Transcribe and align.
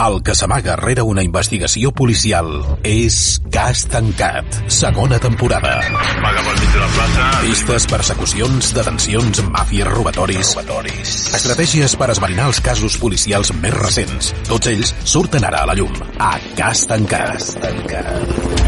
El 0.00 0.22
que 0.24 0.34
s'amaga 0.34 0.74
rere 0.80 1.02
una 1.04 1.22
investigació 1.24 1.90
policial 1.92 2.48
és 2.88 3.40
Cas 3.52 3.84
Tancat, 3.92 4.56
segona 4.72 5.18
temporada. 5.20 5.74
Pel 5.84 6.38
mig 6.48 6.72
de 6.72 6.80
la 6.80 6.88
plaça. 6.94 7.26
Pistes, 7.42 7.86
persecucions, 7.90 8.72
detencions, 8.76 9.42
màfies, 9.52 9.90
robatoris... 9.92 10.54
robatoris. 10.56 11.16
Estratègies 11.36 11.96
per 12.00 12.08
esbrinar 12.14 12.48
els 12.52 12.62
casos 12.64 12.96
policials 13.02 13.52
més 13.60 13.76
recents. 13.76 14.32
Tots 14.48 14.72
ells 14.72 14.94
surten 15.04 15.44
ara 15.50 15.62
a 15.66 15.68
la 15.72 15.76
llum. 15.78 15.92
A 16.18 16.38
Cas 16.56 16.86
Tancat. 16.88 17.36
Cas 17.36 17.54
Tancat. 17.60 18.62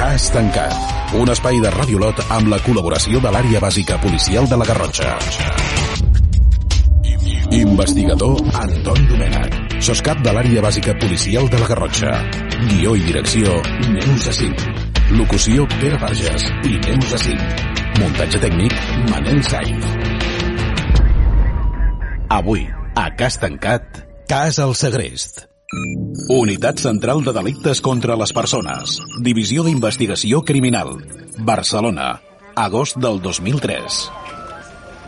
Cas 0.00 0.30
Tancat. 0.32 0.72
Un 1.20 1.28
espai 1.28 1.58
de 1.60 1.68
Radiolot 1.74 2.22
amb 2.32 2.48
la 2.48 2.56
col·laboració 2.64 3.18
de 3.20 3.28
l'àrea 3.34 3.60
bàsica 3.60 3.98
policial 4.00 4.46
de 4.48 4.56
la 4.56 4.64
Garrotxa. 4.64 5.10
Investigador 7.58 8.40
Antoni 8.62 9.04
Domènech. 9.10 9.58
Soscap 9.84 10.22
de 10.24 10.32
l'àrea 10.32 10.62
bàsica 10.64 10.94
policial 11.02 11.50
de 11.52 11.60
la 11.60 11.68
Garrotxa. 11.68 12.14
Guió 12.70 12.94
i 12.96 13.04
direcció 13.10 13.58
Neus 13.90 14.24
Jacint. 14.24 14.64
Locució 15.18 15.68
Pere 15.76 16.00
Verges 16.00 16.48
i 16.64 16.80
Neus 16.86 17.12
Jacint. 17.12 17.44
Muntatge 18.00 18.40
tècnic 18.46 18.80
Manel 19.12 19.44
Sainz. 19.52 19.84
Avui, 22.40 22.64
a 22.96 23.06
Cas 23.20 23.36
Tancat, 23.44 24.04
Cas 24.32 24.64
al 24.64 24.72
Segrest. 24.80 25.44
Unitat 25.72 26.80
Central 26.82 27.22
de 27.22 27.30
Delictes 27.30 27.78
contra 27.80 28.16
les 28.18 28.32
Persones. 28.34 28.96
Divisió 29.22 29.62
d'Investigació 29.62 30.40
Criminal. 30.42 30.96
Barcelona. 31.46 32.08
Agost 32.58 32.98
del 32.98 33.20
2003. 33.22 34.00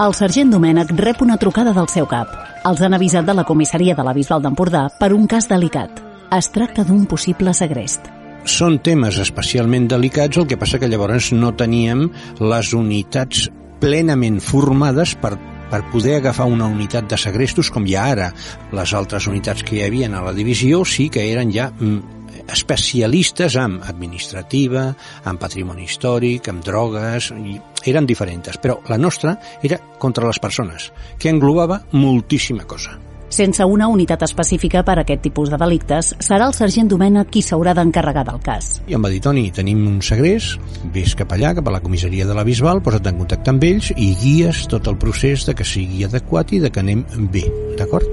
El 0.06 0.14
sergent 0.14 0.54
Domènech 0.54 0.92
rep 1.00 1.24
una 1.26 1.34
trucada 1.42 1.72
del 1.74 1.90
seu 1.90 2.06
cap. 2.06 2.30
Els 2.62 2.78
han 2.78 2.94
avisat 2.94 3.26
de 3.26 3.34
la 3.34 3.42
comissaria 3.48 3.96
de 3.98 4.06
la 4.06 4.14
Bisbal 4.14 4.44
d'Empordà 4.44 4.84
per 5.00 5.10
un 5.16 5.26
cas 5.26 5.50
delicat. 5.50 5.98
Es 6.30 6.52
tracta 6.54 6.86
d'un 6.86 7.08
possible 7.10 7.50
segrest. 7.58 8.06
Són 8.46 8.78
temes 8.86 9.18
especialment 9.18 9.90
delicats, 9.90 10.38
el 10.38 10.46
que 10.46 10.60
passa 10.62 10.78
que 10.78 10.86
llavors 10.86 11.32
no 11.34 11.56
teníem 11.58 12.06
les 12.38 12.70
unitats 12.70 13.48
plenament 13.82 14.38
formades 14.38 15.16
per 15.18 15.34
per 15.72 15.86
poder 15.88 16.18
agafar 16.18 16.44
una 16.52 16.68
unitat 16.68 17.08
de 17.08 17.16
segrestos 17.16 17.70
com 17.72 17.86
hi 17.88 17.96
ha 17.96 18.08
ara. 18.12 18.32
Les 18.76 18.92
altres 18.92 19.26
unitats 19.30 19.64
que 19.64 19.78
hi 19.78 19.86
havia 19.86 20.10
a 20.12 20.24
la 20.26 20.34
divisió 20.36 20.82
sí 20.84 21.08
que 21.08 21.24
eren 21.32 21.52
ja 21.54 21.70
mm, 21.72 22.20
especialistes 22.52 23.56
en 23.56 23.78
administrativa, 23.88 24.90
en 25.24 25.38
patrimoni 25.40 25.86
històric, 25.88 26.50
en 26.52 26.60
drogues, 26.60 27.30
i 27.32 27.56
eren 27.88 28.08
diferents, 28.08 28.60
però 28.60 28.80
la 28.92 29.00
nostra 29.00 29.38
era 29.62 29.80
contra 29.98 30.28
les 30.28 30.42
persones, 30.42 30.90
que 31.18 31.32
englobava 31.32 31.82
moltíssima 31.92 32.68
cosa. 32.68 32.98
Sense 33.32 33.64
una 33.64 33.86
unitat 33.88 34.26
específica 34.26 34.82
per 34.84 34.98
a 34.98 35.02
aquest 35.06 35.22
tipus 35.24 35.48
de 35.48 35.56
delictes, 35.56 36.10
serà 36.20 36.50
el 36.50 36.52
sergent 36.52 36.90
Domènech 36.90 37.30
qui 37.32 37.40
s'haurà 37.40 37.72
d'encarregar 37.78 38.26
del 38.28 38.42
cas. 38.44 38.74
I 38.84 38.98
em 38.98 39.06
va 39.06 39.08
dir, 39.08 39.22
Toni, 39.24 39.46
tenim 39.56 39.80
un 39.88 40.02
segrest, 40.04 40.60
vés 40.92 41.14
cap 41.16 41.32
allà, 41.32 41.54
cap 41.56 41.70
a 41.70 41.72
la 41.72 41.80
comissaria 41.80 42.26
de 42.28 42.36
la 42.36 42.44
Bisbal, 42.44 42.82
posa't 42.84 43.08
en 43.08 43.22
contacte 43.22 43.54
amb 43.54 43.64
ells 43.64 43.88
i 43.96 44.10
guies 44.20 44.66
tot 44.68 44.90
el 44.92 45.00
procés 45.00 45.46
de 45.48 45.56
que 45.56 45.64
sigui 45.64 46.04
adequat 46.04 46.52
i 46.52 46.60
de 46.60 46.68
que 46.68 46.84
anem 46.84 47.06
bé, 47.32 47.46
d'acord? 47.80 48.04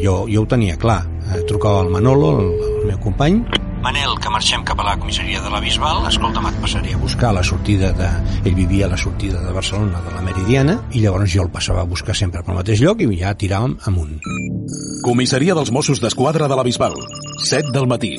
Jo, 0.00 0.22
jo 0.24 0.46
ho 0.46 0.48
tenia 0.48 0.80
clar, 0.80 1.02
eh, 1.34 1.42
trucava 1.44 1.84
al 1.84 1.92
Manolo, 1.92 2.38
el, 2.40 2.54
el 2.80 2.86
meu 2.94 3.02
company, 3.04 3.42
Manel, 3.80 4.12
que 4.20 4.28
marxem 4.28 4.60
cap 4.68 4.80
a 4.82 4.84
la 4.84 4.96
comissaria 5.00 5.40
de 5.40 5.48
la 5.48 5.60
Bisbal, 5.64 6.02
escolta'm, 6.10 6.50
et 6.50 6.58
passaré 6.60 6.92
a 6.92 6.98
buscar 7.00 7.30
a 7.30 7.38
la 7.38 7.42
sortida 7.42 7.94
de... 7.96 8.08
Ell 8.44 8.54
vivia 8.54 8.84
a 8.86 8.90
la 8.92 8.98
sortida 9.00 9.40
de 9.40 9.54
Barcelona 9.56 10.02
de 10.04 10.12
la 10.12 10.20
Meridiana 10.20 10.76
i 10.92 11.00
llavors 11.00 11.32
jo 11.32 11.46
el 11.46 11.50
passava 11.54 11.80
a 11.80 11.88
buscar 11.88 12.16
sempre 12.16 12.44
pel 12.44 12.58
mateix 12.60 12.84
lloc 12.84 13.00
i 13.00 13.08
ja 13.16 13.32
tiràvem 13.32 13.78
amunt. 13.88 14.20
Comissaria 15.06 15.56
dels 15.56 15.72
Mossos 15.72 16.04
d'Esquadra 16.04 16.48
de 16.48 16.60
la 16.60 16.66
Bisbal. 16.66 16.96
7 17.48 17.72
del 17.72 17.88
matí. 17.88 18.18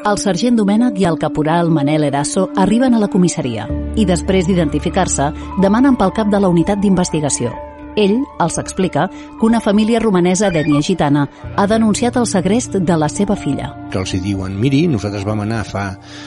El 0.00 0.16
sergent 0.16 0.56
Domènech 0.56 0.96
i 0.96 1.04
el 1.04 1.20
caporal 1.20 1.68
Manel 1.68 2.08
Eraso 2.08 2.48
arriben 2.56 2.96
a 2.96 3.02
la 3.02 3.12
comissaria 3.12 3.68
i 4.00 4.08
després 4.08 4.48
d'identificar-se 4.48 5.28
demanen 5.60 6.00
pel 6.00 6.16
cap 6.16 6.32
de 6.32 6.40
la 6.40 6.48
unitat 6.48 6.80
d'investigació. 6.80 7.52
Ell 7.98 8.20
els 8.42 8.58
explica 8.60 9.08
que 9.10 9.46
una 9.46 9.60
família 9.60 10.00
romanesa 10.02 10.50
d'ètnia 10.52 10.82
gitana 10.84 11.26
ha 11.56 11.66
denunciat 11.70 12.16
el 12.20 12.28
segrest 12.30 12.76
de 12.76 12.96
la 12.98 13.08
seva 13.10 13.36
filla. 13.36 13.72
Que 13.90 14.00
els 14.02 14.14
hi 14.14 14.20
diuen, 14.22 14.54
miri, 14.60 14.84
nosaltres 14.90 15.26
vam 15.26 15.42
anar 15.44 15.64
fa, 15.66 15.86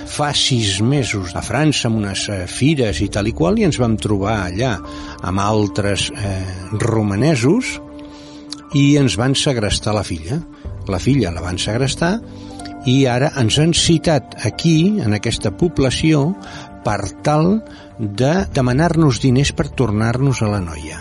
fa 0.09 0.31
sis 0.35 0.81
mesos 0.81 1.35
a 1.35 1.43
França 1.45 1.87
amb 1.89 2.01
unes 2.01 2.27
eh, 2.29 2.43
fires 2.47 2.99
i 3.03 3.09
tal 3.13 3.29
i 3.31 3.35
qual 3.37 3.59
i 3.59 3.67
ens 3.67 3.79
vam 3.81 3.95
trobar 3.97 4.39
allà 4.47 4.75
amb 5.23 5.43
altres 5.43 6.09
eh, 6.11 6.35
romanesos 6.83 7.77
i 8.73 8.95
ens 8.99 9.15
van 9.19 9.37
segrestar 9.37 9.95
la 9.95 10.03
filla. 10.03 10.41
La 10.89 10.99
filla 10.99 11.31
la 11.31 11.43
van 11.45 11.61
segrestar 11.61 12.17
i 12.89 13.05
ara 13.07 13.31
ens 13.39 13.57
han 13.61 13.71
citat 13.77 14.35
aquí, 14.43 14.99
en 14.99 15.15
aquesta 15.15 15.53
població, 15.55 16.33
per 16.83 16.99
tal 17.23 17.61
de 17.97 18.33
demanar-nos 18.51 19.21
diners 19.23 19.53
per 19.55 19.69
tornar-nos 19.71 20.43
a 20.43 20.51
la 20.51 20.59
noia. 20.59 20.99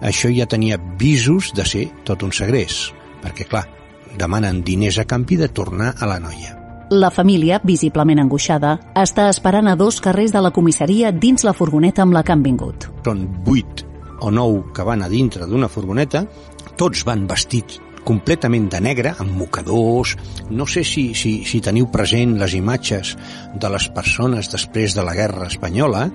Això 0.00 0.30
ja 0.32 0.46
tenia 0.48 0.78
visos 0.98 1.52
de 1.56 1.66
ser 1.68 1.84
tot 2.08 2.22
un 2.24 2.32
segrest, 2.32 2.94
perquè, 3.20 3.46
clar, 3.48 3.66
demanen 4.18 4.62
diners 4.64 4.98
a 4.98 5.04
canvi 5.04 5.36
de 5.40 5.48
tornar 5.48 5.94
a 5.98 6.08
la 6.08 6.18
noia. 6.22 6.56
La 6.90 7.12
família, 7.14 7.60
visiblement 7.62 8.18
angoixada, 8.18 8.72
està 8.98 9.28
esperant 9.30 9.68
a 9.70 9.76
dos 9.78 10.00
carrers 10.02 10.32
de 10.34 10.40
la 10.42 10.50
comissaria 10.50 11.12
dins 11.12 11.44
la 11.46 11.54
furgoneta 11.54 12.02
amb 12.02 12.16
la 12.16 12.24
que 12.24 12.34
han 12.34 12.42
vingut. 12.42 12.88
Són 13.06 13.28
vuit 13.46 13.84
o 14.20 14.32
nou 14.34 14.64
que 14.74 14.84
van 14.84 15.04
a 15.04 15.08
dintre 15.08 15.46
d'una 15.46 15.68
furgoneta, 15.70 16.24
tots 16.80 17.04
van 17.06 17.28
vestits 17.30 17.78
completament 18.04 18.68
de 18.72 18.80
negre, 18.84 19.14
amb 19.18 19.36
mocadors... 19.38 20.16
No 20.50 20.66
sé 20.66 20.82
si, 20.82 21.12
si, 21.14 21.44
si 21.46 21.60
teniu 21.62 21.86
present 21.94 22.32
les 22.40 22.56
imatges 22.58 23.12
de 23.54 23.68
les 23.70 23.84
persones 23.94 24.48
després 24.50 24.96
de 24.96 25.04
la 25.06 25.14
guerra 25.14 25.46
espanyola, 25.46 26.08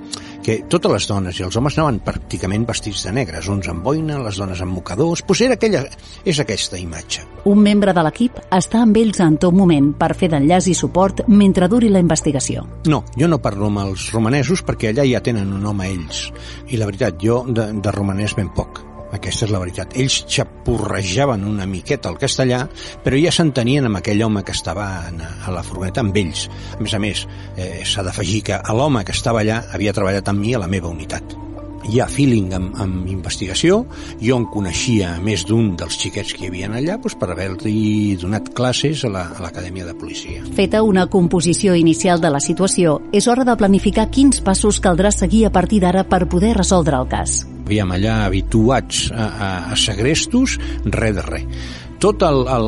que 0.44 0.60
totes 0.70 0.92
les 0.92 1.08
dones 1.10 1.40
i 1.40 1.46
els 1.46 1.56
homes 1.58 1.78
anaven 1.78 2.02
pràcticament 2.06 2.68
vestits 2.68 3.06
de 3.08 3.14
negre, 3.16 3.40
uns 3.50 3.70
amb 3.72 3.86
boina, 3.86 4.20
les 4.22 4.38
dones 4.42 4.62
amb 4.62 4.76
mocadors... 4.78 5.24
Pues 5.26 5.42
era 5.42 5.56
aquella, 5.58 5.86
és 6.28 6.42
aquesta 6.44 6.78
imatge. 6.78 7.24
Un 7.50 7.62
membre 7.64 7.94
de 7.96 8.04
l'equip 8.06 8.42
està 8.54 8.84
amb 8.84 8.98
ells 9.00 9.22
en 9.24 9.40
tot 9.42 9.56
moment 9.56 9.92
per 9.98 10.12
fer 10.20 10.30
d'enllaç 10.34 10.70
i 10.70 10.76
suport 10.78 11.24
mentre 11.32 11.70
duri 11.72 11.90
la 11.94 12.04
investigació. 12.04 12.66
No, 12.92 13.04
jo 13.18 13.30
no 13.32 13.42
parlo 13.42 13.72
amb 13.72 13.86
els 13.88 14.10
romanesos 14.14 14.66
perquè 14.66 14.92
allà 14.92 15.08
ja 15.10 15.24
tenen 15.26 15.54
un 15.56 15.66
home 15.66 15.88
ells. 15.94 16.28
I 16.70 16.82
la 16.82 16.90
veritat, 16.92 17.18
jo 17.22 17.44
de, 17.48 17.72
de 17.80 17.96
romanès 17.96 18.38
ben 18.38 18.52
poc. 18.54 18.84
Aquesta 19.16 19.48
és 19.48 19.54
la 19.54 19.62
veritat. 19.62 19.96
Ells 20.00 20.22
xapurrejaven 20.32 21.46
una 21.48 21.68
miqueta 21.70 22.12
el 22.12 22.20
castellà, 22.22 22.66
però 23.04 23.20
ja 23.20 23.34
s'entenien 23.34 23.88
amb 23.88 24.02
aquell 24.02 24.24
home 24.26 24.44
que 24.44 24.56
estava 24.56 24.90
a 25.08 25.56
la 25.56 25.64
furgoneta 25.64 26.04
amb 26.04 26.18
ells. 26.20 26.50
A 26.76 26.84
més 26.84 26.94
a 26.94 27.00
més, 27.00 27.26
eh, 27.56 27.84
s'ha 27.86 28.04
d'afegir 28.04 28.44
que 28.44 28.62
l'home 28.76 29.06
que 29.06 29.16
estava 29.16 29.42
allà 29.42 29.64
havia 29.72 29.94
treballat 29.94 30.28
amb 30.30 30.40
mi 30.40 30.54
a 30.54 30.60
la 30.60 30.68
meva 30.68 30.92
unitat. 30.92 31.38
Hi 31.86 32.00
ha 32.02 32.08
feeling 32.10 32.50
amb, 32.58 32.74
amb 32.82 33.06
investigació, 33.08 33.84
jo 34.18 34.38
en 34.40 34.48
coneixia 34.50 35.12
més 35.22 35.46
d'un 35.46 35.76
dels 35.78 36.00
xiquets 36.02 36.34
que 36.34 36.46
hi 36.46 36.50
havia 36.50 36.68
allà 36.68 36.98
doncs, 36.98 37.14
per 37.22 37.30
haver-li 37.30 38.18
donat 38.22 38.50
classes 38.58 39.06
a 39.06 39.14
l'Acadèmia 39.14 39.86
la, 39.86 39.94
de 39.94 40.00
Policia. 40.00 40.44
Feta 40.58 40.82
una 40.82 41.06
composició 41.08 41.76
inicial 41.78 42.22
de 42.22 42.34
la 42.34 42.42
situació, 42.42 43.00
és 43.14 43.30
hora 43.30 43.46
de 43.46 43.56
planificar 43.56 44.10
quins 44.10 44.42
passos 44.42 44.82
caldrà 44.82 45.14
seguir 45.14 45.46
a 45.46 45.54
partir 45.54 45.84
d'ara 45.86 46.08
per 46.10 46.26
poder 46.26 46.56
resoldre 46.58 46.98
el 46.98 47.08
cas 47.08 47.44
havíem 47.66 47.92
allà 47.98 48.22
habituats 48.26 49.10
a, 49.12 49.26
a, 49.26 49.52
a 49.74 49.78
segrestos, 49.80 50.60
res 50.86 51.16
de 51.18 51.26
res. 51.26 51.70
Tot 52.04 52.22
el, 52.28 52.44
el, 52.52 52.68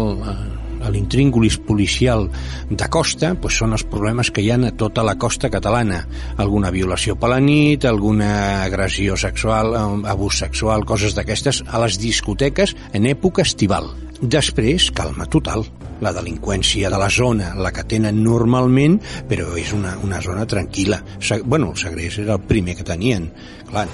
l'intríngulis 0.92 1.58
policial 1.68 2.28
de 2.70 2.88
costa 2.92 3.34
pues 3.42 3.58
són 3.60 3.76
els 3.78 3.86
problemes 3.90 4.32
que 4.32 4.44
hi 4.44 4.52
ha 4.52 4.58
a 4.58 4.74
tota 4.78 5.04
la 5.06 5.18
costa 5.20 5.50
catalana. 5.54 6.04
Alguna 6.38 6.72
violació 6.72 7.18
per 7.20 7.32
la 7.34 7.40
nit, 7.44 7.86
alguna 7.86 8.64
agressió 8.64 9.18
sexual, 9.18 9.76
abús 10.06 10.42
sexual, 10.44 10.86
coses 10.86 11.16
d'aquestes, 11.18 11.64
a 11.68 11.82
les 11.84 12.00
discoteques 12.02 12.76
en 12.94 13.10
època 13.10 13.46
estival. 13.46 13.92
Després, 14.22 14.90
calma 14.98 15.28
total. 15.30 15.66
La 16.02 16.14
delinqüència 16.14 16.90
de 16.94 16.98
la 16.98 17.10
zona, 17.10 17.52
la 17.58 17.72
que 17.74 17.86
tenen 17.90 18.24
normalment, 18.26 19.00
però 19.30 19.54
és 19.58 19.74
una, 19.74 19.96
una 20.06 20.22
zona 20.22 20.46
tranquil·la. 20.50 21.02
Bueno, 21.46 21.72
el 21.74 21.78
segrest 21.82 22.22
era 22.26 22.38
el 22.38 22.46
primer 22.50 22.78
que 22.78 22.86
tenien. 22.86 23.32
Clar, 23.70 23.88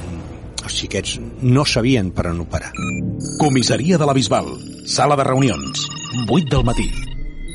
els 0.63 0.75
xiquets 0.79 1.17
no 1.41 1.65
sabien 1.65 2.11
per 2.11 2.29
on 2.31 2.41
operar. 2.43 2.71
Comissaria 3.39 3.97
de 3.97 4.05
la 4.07 4.13
Bisbal. 4.13 4.47
Sala 4.85 5.15
de 5.19 5.25
reunions. 5.27 5.87
8 6.29 6.49
del 6.49 6.63
matí. 6.63 6.89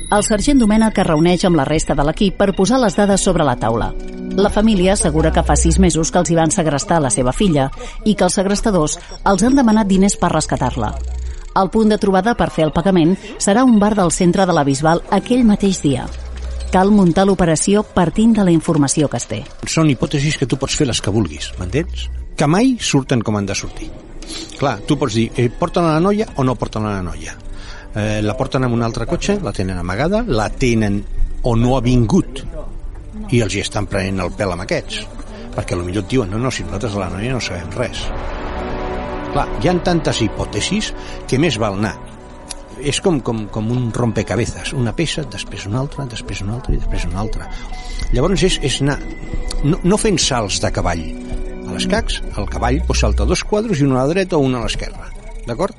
El 0.09 0.23
sergent 0.25 0.57
Domènech 0.57 0.97
es 0.97 1.05
reuneix 1.05 1.43
amb 1.45 1.59
la 1.59 1.65
resta 1.67 1.93
de 1.93 2.05
l'equip 2.05 2.37
per 2.37 2.55
posar 2.57 2.79
les 2.81 2.95
dades 2.97 3.21
sobre 3.21 3.45
la 3.45 3.57
taula. 3.61 3.91
La 4.37 4.49
família 4.49 4.93
assegura 4.93 5.31
que 5.33 5.43
fa 5.43 5.55
sis 5.57 5.77
mesos 5.79 6.09
que 6.11 6.21
els 6.21 6.31
hi 6.31 6.37
van 6.37 6.53
segrestar 6.53 7.01
la 7.01 7.11
seva 7.13 7.33
filla 7.33 7.67
i 8.05 8.15
que 8.15 8.25
els 8.25 8.37
segrestadors 8.39 8.97
els 9.25 9.43
han 9.43 9.57
demanat 9.57 9.89
diners 9.89 10.17
per 10.17 10.31
rescatar-la. 10.33 10.93
El 11.59 11.69
punt 11.73 11.89
de 11.89 11.97
trobada 11.97 12.35
per 12.37 12.49
fer 12.53 12.65
el 12.67 12.73
pagament 12.73 13.15
serà 13.37 13.65
un 13.65 13.79
bar 13.81 13.95
del 13.97 14.13
centre 14.15 14.45
de 14.45 14.55
la 14.55 14.63
Bisbal 14.63 15.03
aquell 15.13 15.45
mateix 15.45 15.81
dia. 15.81 16.07
Cal 16.69 16.91
muntar 16.93 17.25
l'operació 17.25 17.81
partint 17.83 18.35
de 18.37 18.45
la 18.45 18.53
informació 18.53 19.09
que 19.09 19.17
es 19.17 19.25
té. 19.29 19.43
Són 19.65 19.89
hipòtesis 19.89 20.37
que 20.37 20.45
tu 20.45 20.57
pots 20.61 20.77
fer 20.77 20.85
les 20.89 21.01
que 21.01 21.13
vulguis, 21.13 21.49
m'entens? 21.57 22.07
Que 22.39 22.47
mai 22.47 22.77
surten 22.79 23.19
com 23.19 23.35
han 23.35 23.47
de 23.49 23.55
sortir. 23.55 23.89
Clar, 24.55 24.77
tu 24.87 24.95
pots 24.95 25.11
dir, 25.17 25.25
eh, 25.35 25.49
porten 25.51 25.83
a 25.83 25.97
la 25.97 25.99
noia 25.99 26.25
o 26.37 26.43
no 26.47 26.55
porten 26.55 26.85
a 26.85 26.93
la 26.93 27.01
noia. 27.03 27.33
Eh, 27.93 28.21
la 28.23 28.35
porten 28.37 28.63
amb 28.63 28.77
un 28.77 28.83
altre 28.83 29.05
cotxe, 29.05 29.41
la 29.43 29.51
tenen 29.51 29.77
amagada, 29.77 30.23
la 30.25 30.49
tenen 30.49 31.03
o 31.43 31.55
no 31.57 31.75
ha 31.75 31.81
vingut. 31.81 32.39
I 33.29 33.41
els 33.41 33.55
hi 33.55 33.59
estan 33.59 33.87
prenent 33.91 34.21
el 34.23 34.31
pèl 34.31 34.53
amb 34.53 34.63
aquests. 34.63 35.01
Perquè 35.57 35.75
potser 35.75 35.99
et 35.99 36.07
diuen, 36.07 36.31
no, 36.31 36.39
no, 36.39 36.49
si 36.49 36.63
nosaltres 36.63 36.95
a 36.95 36.99
la 37.03 37.09
noia 37.09 37.33
no 37.33 37.41
sabem 37.41 37.75
res. 37.75 38.05
Clar, 39.33 39.47
hi 39.59 39.67
han 39.67 39.83
tantes 39.83 40.21
hipòtesis 40.21 40.93
que 41.27 41.37
més 41.37 41.59
val 41.59 41.75
anar. 41.75 41.97
És 42.79 43.01
com, 43.01 43.19
com, 43.19 43.49
com 43.51 43.67
un 43.69 43.91
rompecabezas. 43.91 44.71
Una 44.71 44.95
peça, 44.95 45.27
després 45.27 45.67
una 45.67 45.81
altra, 45.83 46.07
després 46.07 46.39
una 46.47 46.55
altra 46.55 46.73
i 46.73 46.79
després 46.79 47.03
una 47.11 47.19
altra. 47.19 47.51
Llavors 48.13 48.47
és, 48.47 48.61
és 48.63 48.79
anar 48.79 49.01
no, 49.63 49.75
no 49.83 49.97
fent 49.99 50.17
salts 50.23 50.61
de 50.63 50.71
cavall 50.71 51.03
a 51.69 51.75
les 51.77 51.87
cacs, 51.89 52.21
el 52.37 52.49
cavall 52.49 52.81
pues, 52.87 53.05
salta 53.05 53.27
dos 53.29 53.45
quadros 53.45 53.79
i 53.79 53.87
una 53.87 54.01
a 54.01 54.03
la 54.03 54.15
dreta 54.15 54.37
o 54.37 54.43
una 54.45 54.59
a 54.59 54.65
l'esquerra 54.65 55.11
d'acord? 55.47 55.77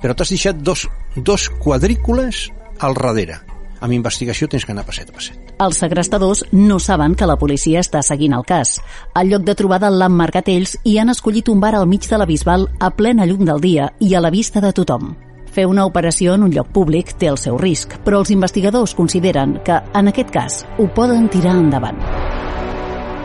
però 0.00 0.14
t'has 0.14 0.30
deixat 0.30 0.62
dos, 0.62 0.86
dos 1.16 1.48
quadrícules 1.62 2.46
al 2.78 2.94
darrere 2.94 3.40
amb 3.80 3.92
investigació 3.92 4.48
tens 4.48 4.64
que 4.64 4.72
anar 4.72 4.86
passet 4.86 5.10
a 5.10 5.14
passet. 5.14 5.52
Els 5.60 5.80
segrestadors 5.82 6.44
no 6.52 6.78
saben 6.80 7.14
que 7.14 7.28
la 7.28 7.36
policia 7.40 7.82
està 7.84 8.02
seguint 8.04 8.34
el 8.36 8.44
cas. 8.48 8.78
Al 9.14 9.28
lloc 9.28 9.44
de 9.44 9.54
trobada 9.58 9.90
l'han 9.92 10.16
marcat 10.16 10.48
ells 10.52 10.76
i 10.84 10.96
han 10.98 11.12
escollit 11.12 11.50
un 11.52 11.60
bar 11.60 11.74
al 11.76 11.86
mig 11.88 12.08
de 12.08 12.18
la 12.18 12.28
Bisbal 12.28 12.68
a 12.80 12.90
plena 12.96 13.26
llum 13.28 13.44
del 13.44 13.60
dia 13.60 13.90
i 14.00 14.14
a 14.14 14.24
la 14.24 14.32
vista 14.32 14.64
de 14.64 14.72
tothom. 14.72 15.14
Fer 15.52 15.66
una 15.68 15.86
operació 15.88 16.34
en 16.36 16.44
un 16.44 16.52
lloc 16.52 16.68
públic 16.72 17.14
té 17.20 17.30
el 17.32 17.40
seu 17.40 17.56
risc, 17.56 17.96
però 18.04 18.20
els 18.20 18.32
investigadors 18.34 18.94
consideren 18.94 19.58
que, 19.64 19.80
en 19.94 20.12
aquest 20.12 20.32
cas, 20.32 20.64
ho 20.78 20.88
poden 20.92 21.30
tirar 21.32 21.56
endavant. 21.56 22.00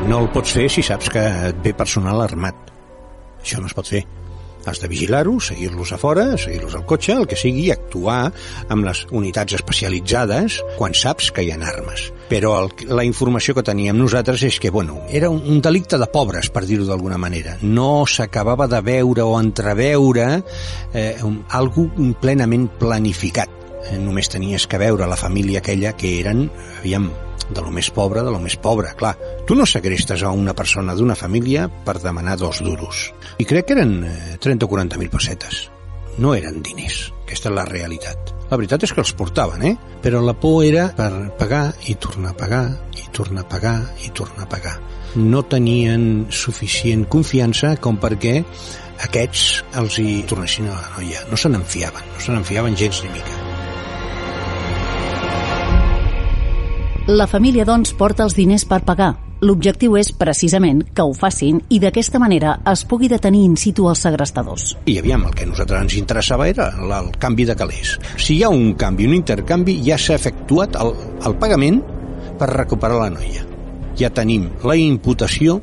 No 0.10 0.18
el 0.24 0.32
pots 0.34 0.56
fer 0.56 0.66
si 0.72 0.82
saps 0.84 1.12
que 1.14 1.22
et 1.52 1.60
ve 1.64 1.76
personal 1.78 2.24
armat. 2.24 2.58
Això 3.42 3.62
no 3.62 3.70
es 3.70 3.76
pot 3.78 3.88
fer. 3.88 4.02
Has 4.66 4.78
de 4.82 4.88
vigilar-los, 4.90 5.48
seguir-los 5.52 5.92
a 5.94 5.98
fora, 5.98 6.26
seguir-los 6.38 6.76
al 6.78 6.86
cotxe, 6.86 7.14
el 7.18 7.26
que 7.30 7.38
sigui, 7.38 7.70
actuar 7.74 8.32
amb 8.70 8.86
les 8.86 9.04
unitats 9.10 9.56
especialitzades 9.58 10.60
quan 10.78 10.94
saps 10.98 11.32
que 11.34 11.46
hi 11.46 11.54
ha 11.54 11.58
armes. 11.72 12.10
Però 12.30 12.54
el, 12.60 12.70
la 12.90 13.06
informació 13.06 13.56
que 13.58 13.66
teníem 13.66 13.98
nosaltres 13.98 14.44
és 14.50 14.60
que, 14.62 14.74
bueno, 14.74 15.00
era 15.10 15.32
un, 15.34 15.42
un 15.42 15.62
delicte 15.62 15.98
de 16.02 16.10
pobres, 16.14 16.52
per 16.54 16.66
dir-ho 16.70 16.86
d'alguna 16.90 17.18
manera. 17.22 17.58
No 17.62 18.04
s'acabava 18.06 18.70
de 18.70 18.82
veure 18.86 19.26
o 19.26 19.40
entreveure 19.40 20.28
eh, 20.94 21.18
un, 21.26 21.42
algú 21.50 21.90
plenament 22.22 22.70
planificat. 22.82 23.61
Eh, 23.90 23.98
només 23.98 24.30
tenies 24.30 24.68
que 24.68 24.80
veure 24.82 25.10
la 25.10 25.20
família 25.20 25.60
aquella 25.60 25.96
que 25.98 26.20
eren, 26.20 26.50
aviam, 26.80 27.10
de 27.52 27.62
lo 27.62 27.72
més 27.74 27.90
pobre, 27.92 28.24
de 28.24 28.32
lo 28.32 28.40
més 28.40 28.56
pobre, 28.62 28.94
clar. 28.98 29.16
Tu 29.48 29.56
no 29.58 29.66
segrestes 29.66 30.24
a 30.24 30.32
una 30.32 30.56
persona 30.56 30.96
d'una 30.96 31.18
família 31.20 31.68
per 31.68 32.00
demanar 32.00 32.38
dos 32.40 32.62
duros. 32.64 33.10
I 33.40 33.48
crec 33.48 33.68
que 33.68 33.78
eren 33.78 33.98
30 34.40 34.66
o 34.66 34.72
40 34.72 35.02
mil 35.02 35.12
pessetes. 35.12 35.66
No 36.20 36.36
eren 36.36 36.62
diners. 36.64 37.10
Aquesta 37.24 37.50
és 37.50 37.56
la 37.56 37.66
realitat. 37.68 38.34
La 38.52 38.58
veritat 38.60 38.84
és 38.84 38.92
que 38.92 39.00
els 39.00 39.14
portaven, 39.16 39.62
eh? 39.64 39.76
Però 40.04 40.20
la 40.24 40.34
por 40.36 40.66
era 40.68 40.90
per 40.96 41.12
pagar 41.40 41.70
i 41.88 41.96
tornar 41.96 42.34
a 42.34 42.38
pagar 42.38 42.66
i 43.00 43.08
tornar 43.16 43.46
a 43.46 43.50
pagar 43.54 43.78
i 44.04 44.12
tornar 44.12 44.44
a 44.44 44.50
pagar. 44.52 44.76
No 45.16 45.44
tenien 45.48 46.28
suficient 46.32 47.08
confiança 47.12 47.78
com 47.80 48.00
perquè 48.00 48.42
aquests 49.08 49.64
els 49.80 50.02
hi 50.04 50.20
tornessin 50.28 50.68
a 50.68 50.76
la 50.76 50.92
noia. 50.98 51.24
No 51.32 51.40
se 51.40 51.52
n'enfiaven, 51.52 52.12
no 52.12 52.28
se 52.28 52.36
n'enfiaven 52.36 52.78
gens 52.84 53.04
ni 53.06 53.16
mica. 53.16 53.51
La 57.12 57.26
família, 57.28 57.66
doncs, 57.68 57.90
porta 58.00 58.24
els 58.24 58.38
diners 58.38 58.64
per 58.64 58.86
pagar. 58.88 59.10
L'objectiu 59.44 59.98
és, 60.00 60.14
precisament, 60.16 60.78
que 60.96 61.04
ho 61.04 61.12
facin 61.18 61.58
i 61.68 61.80
d'aquesta 61.84 62.22
manera 62.24 62.54
es 62.72 62.86
pugui 62.88 63.10
detenir 63.12 63.42
in 63.50 63.58
situ 63.60 63.90
els 63.92 64.04
segrestadors. 64.06 64.70
I 64.88 64.96
aviam, 65.02 65.26
el 65.28 65.36
que 65.36 65.44
a 65.44 65.50
nosaltres 65.50 65.84
ens 65.84 65.98
interessava 66.00 66.48
era 66.48 66.70
el, 66.80 67.12
canvi 67.20 67.50
de 67.50 67.58
calés. 67.60 67.98
Si 68.16 68.38
hi 68.38 68.46
ha 68.46 68.54
un 68.56 68.78
canvi, 68.80 69.10
un 69.12 69.18
intercanvi, 69.18 69.82
ja 69.90 70.00
s'ha 70.00 70.16
efectuat 70.16 70.80
el, 70.80 70.94
el 71.28 71.36
pagament 71.42 71.84
per 72.40 72.54
recuperar 72.54 73.02
la 73.02 73.12
noia. 73.18 73.44
Ja 74.00 74.14
tenim 74.16 74.48
la 74.64 74.80
imputació 74.80 75.60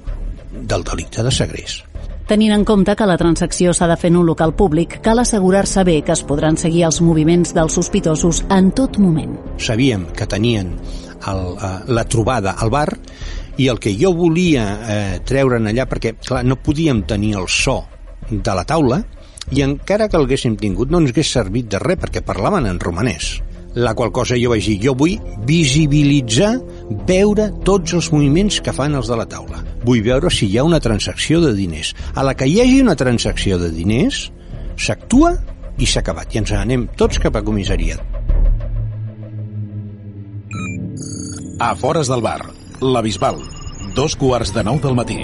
del 0.52 0.84
delicte 0.84 1.24
de 1.24 1.32
segrest. 1.32 1.86
Tenint 2.28 2.52
en 2.52 2.68
compte 2.68 2.92
que 2.92 3.08
la 3.08 3.16
transacció 3.16 3.72
s'ha 3.72 3.88
de 3.88 3.96
fer 3.96 4.10
en 4.12 4.18
un 4.20 4.28
local 4.28 4.52
públic, 4.52 4.98
cal 5.00 5.22
assegurar-se 5.22 5.80
bé 5.88 6.02
que 6.04 6.12
es 6.12 6.26
podran 6.28 6.60
seguir 6.60 6.84
els 6.90 7.00
moviments 7.00 7.56
dels 7.56 7.80
sospitosos 7.80 8.44
en 8.52 8.68
tot 8.76 8.98
moment. 9.00 9.38
Sabíem 9.56 10.10
que 10.12 10.28
tenien 10.28 10.74
el, 11.26 11.42
uh, 11.56 11.74
la 11.90 12.04
trobada 12.04 12.56
al 12.58 12.70
bar 12.70 12.88
i 13.58 13.66
el 13.68 13.80
que 13.82 13.94
jo 13.98 14.12
volia 14.14 14.64
eh, 14.86 15.18
treure'n 15.26 15.66
allà, 15.66 15.88
perquè 15.90 16.14
clar, 16.22 16.44
no 16.46 16.60
podíem 16.62 17.02
tenir 17.10 17.34
el 17.40 17.48
so 17.50 17.80
de 18.30 18.54
la 18.54 18.62
taula 18.62 19.00
i 19.50 19.64
encara 19.64 20.06
que 20.06 20.18
el 20.18 20.28
haguéssim 20.28 20.54
tingut 20.60 20.92
no 20.92 21.00
ens 21.02 21.10
hagués 21.10 21.32
servit 21.34 21.66
de 21.72 21.80
res 21.82 21.98
perquè 21.98 22.22
parlaven 22.22 22.68
en 22.70 22.78
romanès 22.78 23.38
la 23.78 23.94
qual 23.94 24.10
cosa 24.12 24.36
jo 24.38 24.50
vaig 24.50 24.64
dir, 24.66 24.78
jo 24.82 24.94
vull 24.98 25.18
visibilitzar, 25.46 26.56
veure 27.06 27.48
tots 27.66 27.94
els 27.94 28.10
moviments 28.10 28.60
que 28.64 28.74
fan 28.74 28.96
els 28.98 29.10
de 29.10 29.18
la 29.18 29.28
taula. 29.30 29.62
Vull 29.84 30.02
veure 30.02 30.32
si 30.34 30.48
hi 30.48 30.58
ha 30.58 30.66
una 30.66 30.80
transacció 30.82 31.40
de 31.44 31.54
diners. 31.54 31.94
A 32.14 32.26
la 32.26 32.34
que 32.34 32.48
hi 32.48 32.58
hagi 32.62 32.80
una 32.82 32.96
transacció 32.98 33.58
de 33.60 33.70
diners, 33.70 34.24
s'actua 34.74 35.36
i 35.78 35.86
s'ha 35.86 36.02
acabat. 36.02 36.34
I 36.34 36.42
ens 36.42 36.56
anem 36.58 36.88
tots 36.98 37.22
cap 37.22 37.38
a 37.38 37.44
comissaria. 37.44 38.00
A 41.60 41.74
fores 41.74 42.06
del 42.06 42.20
bar, 42.22 42.52
la 42.80 43.00
Bisbal, 43.02 43.40
dos 43.92 44.14
quarts 44.14 44.52
de 44.54 44.62
nou 44.62 44.76
del 44.78 44.94
matí. 44.94 45.16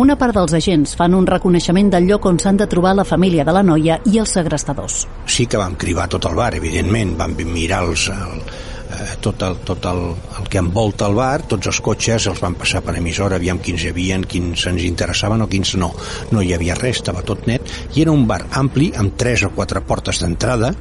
Una 0.00 0.16
part 0.16 0.32
dels 0.38 0.54
agents 0.56 0.94
fan 0.96 1.12
un 1.18 1.28
reconeixement 1.28 1.90
del 1.92 2.08
lloc 2.08 2.24
on 2.30 2.40
s'han 2.40 2.56
de 2.56 2.68
trobar 2.72 2.94
la 2.96 3.04
família 3.04 3.44
de 3.44 3.52
la 3.52 3.62
noia 3.62 3.98
i 4.08 4.16
els 4.22 4.32
segrestadors. 4.38 5.02
Sí 5.28 5.44
que 5.44 5.60
vam 5.60 5.76
cribar 5.76 6.08
tot 6.08 6.24
el 6.24 6.40
bar, 6.40 6.54
evidentment, 6.56 7.12
vam 7.20 7.36
mirar 7.52 7.82
els, 7.84 8.06
el, 8.16 8.40
eh, 8.88 9.12
tot, 9.20 9.44
el, 9.44 9.60
tot 9.68 9.92
el, 9.92 10.02
el 10.40 10.48
que 10.48 10.64
envolta 10.64 11.12
el 11.12 11.20
bar, 11.20 11.44
tots 11.52 11.68
els 11.68 11.84
cotxes 11.84 12.30
els 12.32 12.40
van 12.40 12.56
passar 12.56 12.80
per 12.80 12.96
emissora, 12.96 13.36
aviam 13.36 13.60
quins 13.60 13.84
hi 13.84 13.92
havia, 13.92 14.22
quins 14.24 14.66
ens 14.72 14.88
interessaven 14.88 15.44
o 15.44 15.52
quins 15.52 15.76
no. 15.76 15.92
No 16.32 16.40
hi 16.40 16.56
havia 16.56 16.80
res, 16.80 17.04
estava 17.04 17.20
tot 17.20 17.44
net, 17.44 17.68
i 17.92 18.08
era 18.08 18.16
un 18.16 18.24
bar 18.24 18.46
ampli, 18.56 18.94
amb 18.96 19.20
tres 19.20 19.44
o 19.44 19.52
quatre 19.52 19.84
portes 19.84 20.24
d'entrada, 20.24 20.72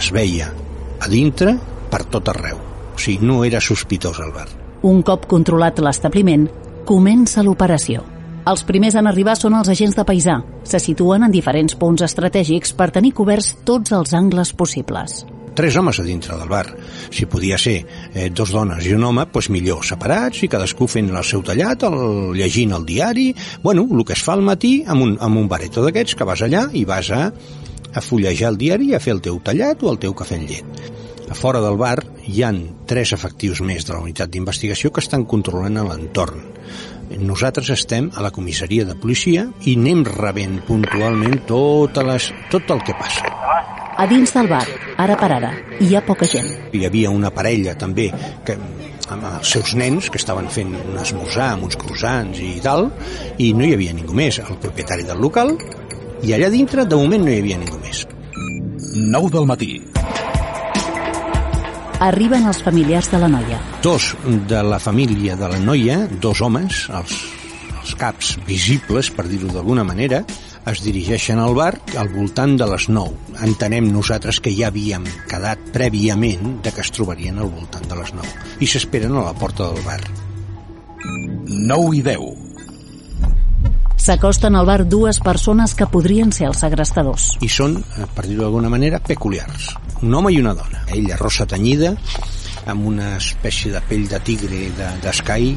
es 0.00 0.14
veia 0.16 0.54
a 1.02 1.10
dintre 1.10 1.56
per 1.90 2.04
tot 2.06 2.30
arreu. 2.30 2.58
O 2.94 2.98
sigui, 2.98 3.26
no 3.26 3.42
era 3.44 3.60
sospitós 3.60 4.20
el 4.22 4.32
bar. 4.32 4.48
Un 4.86 5.02
cop 5.06 5.26
controlat 5.30 5.78
l'establiment, 5.82 6.48
comença 6.86 7.42
l'operació. 7.42 8.02
Els 8.50 8.64
primers 8.66 8.96
en 8.98 9.06
arribar 9.06 9.36
són 9.38 9.54
els 9.54 9.70
agents 9.70 9.94
de 9.94 10.04
paisà. 10.06 10.40
Se 10.66 10.80
situen 10.82 11.22
en 11.22 11.34
diferents 11.34 11.76
punts 11.78 12.02
estratègics 12.02 12.74
per 12.74 12.90
tenir 12.90 13.12
coberts 13.14 13.52
tots 13.66 13.94
els 13.94 14.14
angles 14.18 14.50
possibles. 14.58 15.22
Tres 15.54 15.76
homes 15.76 15.98
a 16.00 16.02
dintre 16.02 16.34
del 16.38 16.48
bar. 16.48 16.64
Si 17.12 17.26
podia 17.28 17.58
ser 17.60 17.76
eh, 17.84 18.30
dos 18.32 18.50
dones 18.50 18.86
i 18.88 18.94
un 18.96 19.04
home, 19.04 19.26
doncs 19.30 19.50
millor, 19.52 19.84
separats 19.84 20.42
i 20.42 20.48
cadascú 20.50 20.88
fent 20.88 21.12
el 21.12 21.26
seu 21.28 21.44
tallat, 21.44 21.84
el, 21.86 22.32
llegint 22.38 22.72
el 22.72 22.86
diari... 22.88 23.28
Bueno, 23.62 23.84
el 23.92 24.02
que 24.08 24.16
es 24.16 24.24
fa 24.24 24.32
al 24.34 24.42
matí 24.42 24.80
amb 24.86 25.04
un, 25.04 25.18
amb 25.20 25.38
un 25.38 25.50
bareto 25.52 25.84
d'aquests 25.84 26.16
que 26.16 26.26
vas 26.26 26.42
allà 26.42 26.64
i 26.72 26.86
vas 26.88 27.12
a, 27.12 27.26
a 27.94 28.00
fullejar 28.00 28.52
el 28.52 28.58
diari 28.60 28.92
i 28.92 28.96
a 28.96 29.02
fer 29.02 29.16
el 29.16 29.24
teu 29.24 29.40
tallat 29.44 29.82
o 29.82 29.92
el 29.92 30.00
teu 30.02 30.16
cafè 30.16 30.40
amb 30.40 30.50
llet. 30.50 30.82
A 31.32 31.34
fora 31.38 31.62
del 31.64 31.78
bar 31.80 31.98
hi 32.28 32.42
han 32.44 32.62
tres 32.88 33.14
efectius 33.16 33.62
més 33.64 33.86
de 33.88 33.94
la 33.94 34.02
unitat 34.04 34.30
d'investigació 34.32 34.92
que 34.92 35.00
estan 35.04 35.24
controlant 35.28 35.80
l'entorn 35.88 36.52
nosaltres 37.18 37.70
estem 37.70 38.10
a 38.14 38.22
la 38.22 38.30
comissaria 38.30 38.84
de 38.88 38.94
policia 38.96 39.46
i 39.68 39.76
anem 39.78 40.04
rebent 40.06 40.60
puntualment 40.66 41.42
totes 41.48 42.06
les, 42.08 42.28
tot 42.52 42.70
el 42.72 42.82
que 42.86 42.94
passa. 42.98 43.28
A 43.92 44.06
dins 44.08 44.32
del 44.32 44.48
bar, 44.48 44.64
ara 44.98 45.16
per 45.20 45.28
ara, 45.36 45.52
hi 45.80 45.92
ha 45.94 46.04
poca 46.06 46.26
gent. 46.26 46.48
Hi 46.72 46.86
havia 46.88 47.12
una 47.12 47.30
parella 47.34 47.76
també 47.78 48.08
que 48.46 48.56
amb 49.12 49.26
els 49.28 49.52
seus 49.52 49.74
nens 49.76 50.08
que 50.08 50.20
estaven 50.20 50.48
fent 50.48 50.72
un 50.78 50.96
esmorzar 51.02 51.50
amb 51.52 51.66
uns 51.68 51.76
croissants 51.76 52.40
i 52.40 52.54
tal 52.64 52.88
i 53.36 53.52
no 53.52 53.66
hi 53.66 53.74
havia 53.76 53.92
ningú 53.92 54.16
més, 54.16 54.40
el 54.40 54.56
propietari 54.62 55.04
del 55.04 55.20
local 55.20 55.52
i 56.22 56.34
allà 56.34 56.50
dintre 56.52 56.86
de 56.86 56.98
moment 56.98 57.24
no 57.24 57.32
hi 57.32 57.40
havia 57.42 57.58
ningú 57.62 57.80
més 57.82 58.06
9 58.94 59.32
del 59.34 59.48
matí 59.48 59.72
arriben 62.02 62.48
els 62.50 62.58
familiars 62.66 63.08
de 63.12 63.18
la 63.22 63.28
noia. 63.30 63.60
Dos 63.82 64.12
de 64.50 64.62
la 64.66 64.80
família 64.82 65.36
de 65.38 65.48
la 65.52 65.60
noia, 65.62 66.00
dos 66.24 66.40
homes, 66.42 66.88
els, 66.98 67.14
els 67.78 67.92
caps 68.00 68.32
visibles, 68.48 69.12
per 69.14 69.28
dir-ho 69.30 69.52
d'alguna 69.52 69.84
manera, 69.86 70.24
es 70.66 70.82
dirigeixen 70.82 71.38
al 71.42 71.54
bar 71.54 71.72
al 71.98 72.10
voltant 72.10 72.56
de 72.58 72.66
les 72.70 72.88
9. 72.90 73.38
Entenem 73.46 73.90
nosaltres 73.94 74.42
que 74.42 74.54
ja 74.54 74.70
havíem 74.70 75.06
quedat 75.30 75.62
prèviament 75.74 76.58
de 76.62 76.74
que 76.74 76.82
es 76.82 76.90
trobarien 76.94 77.38
al 77.38 77.50
voltant 77.54 77.86
de 77.86 77.98
les 77.98 78.14
9 78.18 78.62
i 78.62 78.70
s'esperen 78.70 79.14
a 79.14 79.26
la 79.28 79.34
porta 79.38 79.70
del 79.70 79.82
bar. 79.86 80.00
9 81.46 81.98
i 81.98 82.06
10. 82.06 82.41
S'acosten 84.02 84.56
al 84.58 84.66
bar 84.66 84.82
dues 84.90 85.20
persones 85.22 85.76
que 85.78 85.86
podrien 85.86 86.32
ser 86.34 86.48
els 86.48 86.58
segrestadors. 86.64 87.36
I 87.38 87.46
són, 87.48 87.76
eh, 87.78 88.06
per 88.16 88.24
dir-ho 88.26 88.42
d'alguna 88.42 88.68
manera, 88.72 88.98
peculiars. 88.98 89.68
Un 90.02 90.12
home 90.18 90.32
i 90.32 90.40
una 90.40 90.54
dona. 90.58 90.80
Ella 90.90 91.16
rossa 91.16 91.46
tenyida, 91.46 91.92
amb 92.66 92.84
una 92.86 93.12
espècie 93.18 93.70
de 93.70 93.80
pell 93.88 94.08
de 94.08 94.18
tigre 94.18 94.72
de- 94.74 94.90
d'escai, 95.04 95.56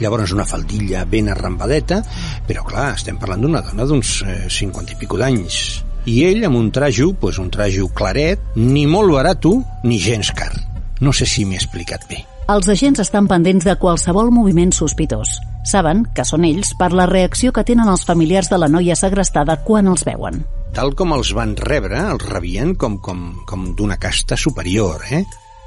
llavors 0.00 0.32
una 0.32 0.46
faldilla 0.46 1.04
ben 1.04 1.28
arrambadeta, 1.28 2.02
però 2.48 2.64
clar, 2.64 2.94
estem 2.94 3.18
parlant 3.18 3.42
d'una 3.42 3.60
dona 3.60 3.84
d'uns 3.84 4.22
eh, 4.22 4.48
50 4.48 4.92
i 4.92 4.96
pico 4.96 5.18
d'anys. 5.18 5.84
I 6.06 6.24
ell 6.24 6.42
amb 6.46 6.56
un 6.56 6.70
trajo, 6.72 7.12
pues 7.12 7.36
un 7.38 7.50
trajo 7.50 7.88
claret, 7.92 8.40
ni 8.56 8.86
molt 8.86 9.12
barato, 9.12 9.62
ni 9.82 9.98
gens 9.98 10.32
car. 10.32 10.52
No 11.00 11.12
sé 11.12 11.26
si 11.26 11.44
m'he 11.44 11.56
explicat 11.56 12.08
bé. 12.08 12.24
Els 12.48 12.66
agents 12.68 13.00
estan 13.00 13.28
pendents 13.28 13.64
de 13.64 13.76
qualsevol 13.76 14.30
moviment 14.30 14.72
sospitós. 14.72 15.38
Saben 15.64 16.04
que 16.14 16.24
són 16.28 16.44
ells 16.44 16.74
per 16.78 16.90
la 16.92 17.06
reacció 17.08 17.52
que 17.52 17.64
tenen 17.64 17.88
els 17.88 18.04
familiars 18.04 18.50
de 18.52 18.58
la 18.60 18.68
noia 18.68 18.96
segrestada 18.96 19.56
quan 19.64 19.88
els 19.88 20.04
veuen. 20.04 20.44
tal 20.74 20.90
com 20.98 21.12
els 21.14 21.30
van 21.32 21.54
rebre, 21.56 22.00
els 22.10 22.24
rebien 22.26 22.74
com, 22.74 22.98
com, 22.98 23.20
com 23.46 23.74
d'una 23.78 23.96
casta 23.96 24.36
superior, 24.36 25.04
eh? 25.10 25.22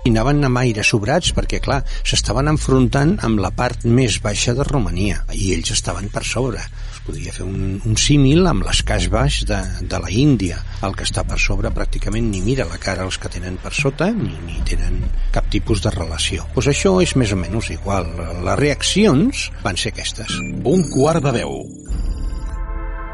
I 0.06 0.12
anaven 0.14 0.46
amb 0.48 0.60
aire 0.62 0.84
sobrats 0.88 1.34
perquè, 1.36 1.60
clar, 1.64 1.82
s'estaven 2.08 2.48
enfrontant 2.52 3.18
amb 3.28 3.42
la 3.44 3.50
part 3.56 3.84
més 3.84 4.20
baixa 4.24 4.54
de 4.56 4.64
Romania 4.68 5.24
i 5.36 5.52
ells 5.56 5.74
estaven 5.74 6.08
per 6.14 6.24
sobre. 6.24 6.62
Es 6.94 7.02
podria 7.04 7.34
fer 7.36 7.44
un, 7.48 7.82
un 7.84 7.98
símil 8.00 8.48
amb 8.48 8.64
les 8.68 8.84
casbes 8.88 9.42
de, 9.50 9.60
de 9.82 10.00
la 10.04 10.12
Índia. 10.14 10.62
El 10.88 10.96
que 10.96 11.08
està 11.08 11.26
per 11.28 11.40
sobre 11.44 11.74
pràcticament 11.76 12.30
ni 12.32 12.44
mira 12.46 12.68
la 12.70 12.80
cara 12.80 13.04
als 13.04 13.20
que 13.20 13.32
tenen 13.34 13.60
per 13.64 13.74
sota 13.76 14.12
ni, 14.16 14.32
ni 14.46 14.62
tenen 14.70 15.02
cap 15.36 15.50
tipus 15.52 15.84
de 15.84 15.92
relació. 15.96 16.46
Doncs 16.46 16.56
pues 16.56 16.72
això 16.72 16.94
és 17.04 17.18
més 17.20 17.34
o 17.36 17.42
menys 17.42 17.74
igual. 17.76 18.08
Les 18.48 18.62
reaccions 18.62 19.50
van 19.66 19.76
ser 19.76 19.92
aquestes. 19.96 20.40
Un 20.64 20.88
quart 20.94 21.26
de 21.26 21.36
10. 21.42 22.08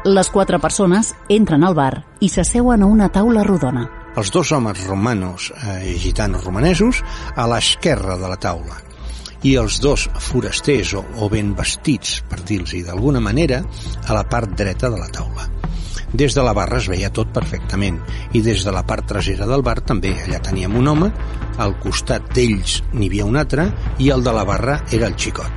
Les 0.04 0.28
quatre 0.28 0.58
persones 0.60 1.14
entren 1.32 1.64
al 1.64 1.74
bar 1.74 2.04
i 2.20 2.28
s'asseuen 2.28 2.84
a 2.84 2.88
una 2.92 3.08
taula 3.08 3.42
rodona. 3.42 4.03
Els 4.16 4.30
dos 4.30 4.52
homes 4.52 4.84
romanos 4.86 5.52
eh, 5.56 5.96
gitanos 5.98 6.44
romanesos 6.44 7.02
a 7.36 7.46
l'esquerra 7.50 8.18
de 8.20 8.30
la 8.30 8.38
taula 8.38 8.78
i 9.44 9.56
els 9.60 9.80
dos 9.82 10.06
forasters 10.24 10.94
o, 10.96 11.02
o 11.20 11.28
ben 11.28 11.52
vestits, 11.56 12.22
per 12.28 12.40
dir-los 12.48 12.72
d'alguna 12.86 13.20
manera, 13.20 13.60
a 14.08 14.16
la 14.16 14.24
part 14.24 14.54
dreta 14.56 14.88
de 14.88 14.96
la 14.96 15.10
taula. 15.12 15.44
Des 16.14 16.32
de 16.32 16.42
la 16.46 16.54
barra 16.54 16.78
es 16.78 16.86
veia 16.88 17.10
tot 17.10 17.32
perfectament 17.34 17.98
i 18.32 18.40
des 18.40 18.64
de 18.64 18.72
la 18.72 18.84
part 18.86 19.04
trasera 19.10 19.48
del 19.50 19.64
bar 19.66 19.80
també. 19.82 20.14
Allà 20.22 20.38
teníem 20.40 20.76
un 20.78 20.88
home, 20.88 21.10
al 21.58 21.74
costat 21.82 22.30
d'ells 22.36 22.78
n'hi 22.94 23.10
havia 23.10 23.26
un 23.26 23.36
altre 23.36 23.66
i 23.98 24.12
el 24.14 24.22
de 24.24 24.32
la 24.32 24.46
barra 24.46 24.78
era 24.94 25.10
el 25.10 25.18
xicot. 25.18 25.50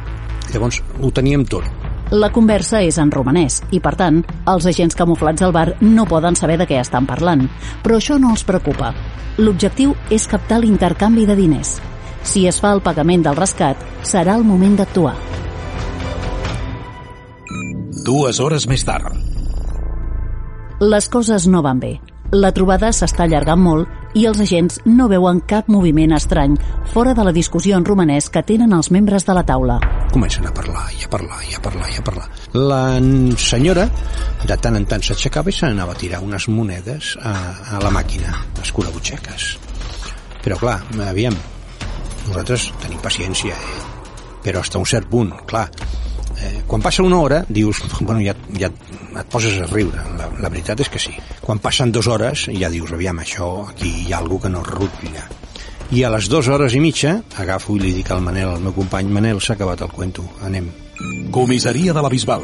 Llavors 0.51 0.81
ho 0.99 1.11
teníem 1.13 1.45
tot. 1.45 1.76
La 2.11 2.29
conversa 2.31 2.79
és 2.87 2.95
en 3.03 3.09
romanès 3.11 3.57
i, 3.75 3.81
per 3.83 3.91
tant, 3.99 4.21
els 4.47 4.65
agents 4.69 4.95
camuflats 4.95 5.43
al 5.43 5.51
bar 5.51 5.73
no 5.81 6.05
poden 6.07 6.37
saber 6.39 6.55
de 6.61 6.63
què 6.69 6.77
estan 6.79 7.03
parlant. 7.05 7.49
Però 7.83 7.97
això 7.99 8.15
no 8.15 8.31
els 8.31 8.45
preocupa. 8.47 8.93
L'objectiu 9.37 9.91
és 10.09 10.27
captar 10.31 10.61
l'intercanvi 10.63 11.25
de 11.27 11.35
diners. 11.35 11.73
Si 12.23 12.45
es 12.47 12.61
fa 12.63 12.71
el 12.71 12.79
pagament 12.81 13.25
del 13.27 13.35
rescat, 13.35 13.83
serà 14.07 14.37
el 14.39 14.47
moment 14.47 14.77
d'actuar. 14.79 15.17
Dues 18.07 18.39
hores 18.39 18.69
més 18.71 18.87
tard. 18.87 19.11
Les 20.79 21.09
coses 21.11 21.43
no 21.51 21.59
van 21.61 21.83
bé. 21.83 21.97
La 22.31 22.53
trobada 22.55 22.93
s'està 22.95 23.25
allargant 23.27 23.59
molt 23.59 24.06
i 24.17 24.25
els 24.25 24.39
agents 24.41 24.79
no 24.89 25.05
veuen 25.12 25.43
cap 25.45 25.67
moviment 25.69 26.15
estrany 26.15 26.55
fora 26.93 27.13
de 27.13 27.24
la 27.27 27.33
discussió 27.36 27.77
en 27.77 27.86
romanès 27.86 28.31
que 28.33 28.41
tenen 28.41 28.74
els 28.74 28.89
membres 28.89 29.27
de 29.27 29.36
la 29.38 29.43
taula. 29.45 29.77
comencen 30.12 30.47
a 30.47 30.53
parlar 30.53 30.88
i 30.97 31.03
a 31.05 31.09
parlar 31.09 31.38
i 31.45 31.53
a 31.53 31.59
parlar 31.62 31.89
i 31.91 31.97
a 32.00 32.01
parlar. 32.01 32.25
La 32.53 32.97
senyora 33.38 33.86
de 34.47 34.57
tant 34.57 34.75
en 34.79 34.88
tant 34.89 35.03
s'aixecava 35.03 35.51
i 35.51 35.53
se 35.53 35.67
n'anava 35.67 35.93
a 35.93 36.00
tirar 36.01 36.24
unes 36.25 36.47
monedes 36.47 37.12
a, 37.21 37.33
a 37.75 37.81
la 37.83 37.91
màquina, 37.93 38.33
a 38.57 38.63
escurabutxeques. 38.63 39.51
Però 40.41 40.57
clar, 40.57 40.79
aviam, 41.05 41.38
nosaltres 42.29 42.71
tenim 42.81 43.03
paciència, 43.03 43.53
eh? 43.53 43.77
però 44.41 44.63
hasta 44.63 44.79
un 44.81 44.89
cert 44.89 45.12
punt, 45.12 45.36
clar. 45.45 45.67
Eh, 46.38 46.62
quan 46.67 46.82
passa 46.82 47.03
una 47.03 47.17
hora, 47.20 47.44
dius, 47.50 47.82
bueno, 48.01 48.22
ja, 48.22 48.36
ja 48.60 48.70
et 48.70 49.29
poses 49.32 49.58
a 49.62 49.65
riure. 49.72 50.03
La, 50.20 50.29
la 50.38 50.51
veritat 50.53 50.84
és 50.84 50.91
que 50.94 51.01
sí. 51.01 51.15
Quan 51.41 51.62
passen 51.63 51.91
dues 51.91 52.08
hores, 52.08 52.48
ja 52.53 52.70
dius, 52.70 52.94
aviam, 52.94 53.20
això, 53.24 53.50
aquí 53.72 53.89
hi 54.06 54.13
ha 54.13 54.22
algú 54.22 54.39
que 54.44 54.51
no 54.53 54.63
rutlla. 54.65 55.25
I 55.96 56.03
a 56.03 56.12
les 56.12 56.27
dues 56.29 56.50
hores 56.51 56.75
i 56.75 56.82
mitja, 56.84 57.22
agafo 57.39 57.77
i 57.77 57.82
li 57.82 57.94
dic 57.96 58.12
al 58.12 58.22
Manel, 58.22 58.51
al 58.58 58.65
meu 58.65 58.75
company, 58.75 59.10
Manel, 59.10 59.39
s'ha 59.41 59.56
acabat 59.56 59.82
el 59.86 59.94
cuento, 59.94 60.25
anem. 60.46 60.67
Comissaria 61.32 61.94
de 61.94 62.03
la 62.03 62.12
Bisbal. 62.12 62.44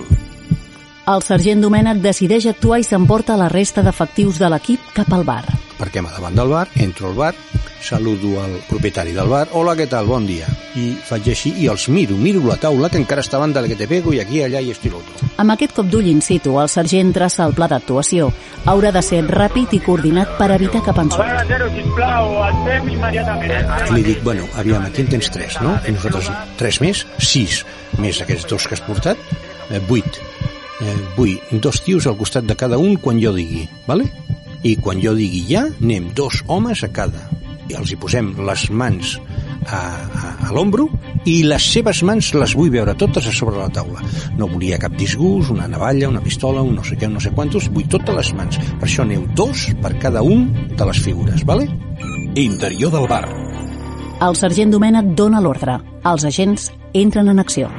El 1.11 1.21
sergent 1.25 1.59
Domènec 1.59 1.99
decideix 1.99 2.47
actuar 2.47 2.79
i 2.79 2.87
s'emporta 2.87 3.35
la 3.35 3.49
resta 3.51 3.83
d'efectius 3.83 4.39
de 4.39 4.49
l'equip 4.53 4.93
cap 4.95 5.11
al 5.11 5.27
bar. 5.27 5.43
Parquem 5.77 6.05
a 6.05 6.13
davant 6.13 6.35
del 6.37 6.51
bar, 6.53 6.67
entro 6.75 7.09
al 7.09 7.15
bar, 7.15 7.33
saludo 7.81 8.41
al 8.43 8.59
propietari 8.69 9.11
del 9.11 9.27
bar, 9.27 9.47
hola, 9.51 9.75
què 9.75 9.87
tal, 9.89 10.07
bon 10.07 10.25
dia. 10.25 10.47
I 10.79 10.93
faig 11.05 11.27
així 11.33 11.51
i 11.63 11.67
els 11.69 11.87
miro, 11.89 12.15
miro 12.17 12.43
la 12.47 12.55
taula 12.61 12.89
que 12.89 12.97
encara 13.01 13.21
estaven 13.25 13.53
del 13.53 13.67
que 13.67 13.77
te 13.79 13.87
pego 13.89 14.13
i 14.13 14.21
aquí, 14.23 14.41
allà 14.41 14.61
i 14.61 14.71
i 14.71 14.91
l'altre. 14.91 15.29
Amb 15.37 15.53
aquest 15.53 15.75
cop 15.75 15.89
d'ull 15.89 16.07
in 16.07 16.21
situ, 16.21 16.55
el 16.61 16.69
sergent 16.69 17.11
traça 17.13 17.45
el 17.45 17.55
pla 17.57 17.67
d'actuació. 17.67 18.29
Haurà 18.65 18.93
de 18.95 19.01
ser 19.03 19.23
ràpid 19.27 19.73
i 19.75 19.81
coordinat 19.83 20.37
per 20.39 20.51
evitar 20.55 20.83
cap 20.85 21.01
ensurt. 21.03 21.43
Zero, 21.49 21.69
sisplau, 21.75 22.37
estem 22.47 22.93
immediatament. 22.95 23.73
Li 23.91 24.05
dic, 24.05 24.23
bueno, 24.23 24.47
aviam, 24.55 24.85
aquí 24.87 25.03
en 25.03 25.11
tens 25.17 25.31
tres, 25.33 25.59
no? 25.61 25.75
I 25.87 25.95
nosaltres 25.97 26.31
tres 26.61 26.79
més, 26.81 27.05
sis, 27.19 27.63
més 27.99 28.21
aquests 28.23 28.47
dos 28.49 28.67
que 28.67 28.77
has 28.77 28.85
portat, 28.85 29.17
eh, 29.69 29.81
vuit. 29.89 30.21
Eh, 30.83 30.95
vull 31.15 31.37
dos 31.61 31.81
tios 31.83 32.07
al 32.07 32.17
costat 32.17 32.47
de 32.47 32.55
cada 32.59 32.77
un 32.81 32.97
quan 32.97 33.19
jo 33.21 33.31
digui, 33.35 33.67
vale? 33.87 34.09
I 34.63 34.75
quan 34.79 35.01
jo 35.03 35.13
digui 35.17 35.43
ja, 35.49 35.65
anem 35.81 36.09
dos 36.15 36.41
homes 36.47 36.83
a 36.85 36.89
cada. 36.95 37.27
I 37.69 37.77
els 37.79 37.93
hi 37.93 37.97
posem 37.99 38.33
les 38.47 38.65
mans 38.71 39.15
a, 39.67 39.79
a, 39.79 40.31
a 40.47 40.51
l'ombro 40.55 40.89
i 41.27 41.37
les 41.47 41.65
seves 41.75 42.01
mans 42.03 42.33
les 42.35 42.55
vull 42.57 42.71
veure 42.73 42.95
totes 42.99 43.27
a 43.27 43.35
sobre 43.35 43.59
la 43.59 43.69
taula. 43.71 44.03
No 44.39 44.49
volia 44.51 44.79
cap 44.79 44.95
disgust, 44.99 45.51
una 45.53 45.67
navalla, 45.71 46.09
una 46.11 46.23
pistola, 46.23 46.63
un 46.63 46.75
no 46.79 46.83
sé 46.83 46.97
què, 46.99 47.07
un 47.07 47.17
no 47.19 47.23
sé 47.23 47.31
quantos, 47.35 47.69
vull 47.71 47.87
totes 47.91 48.19
les 48.19 48.33
mans. 48.39 48.59
Per 48.79 48.87
això 48.89 49.07
aneu 49.07 49.25
dos 49.35 49.69
per 49.83 49.95
cada 50.03 50.23
un 50.23 50.49
de 50.75 50.91
les 50.91 51.03
figures, 51.03 51.45
vale? 51.47 51.69
Interior 52.35 52.91
del 52.95 53.07
bar. 53.07 53.25
El 54.23 54.39
sergent 54.39 54.71
Domènec 54.71 55.15
dona 55.19 55.43
l'ordre. 55.43 55.79
Els 56.07 56.27
agents 56.27 56.71
entren 56.93 57.31
en 57.31 57.39
acció. 57.43 57.71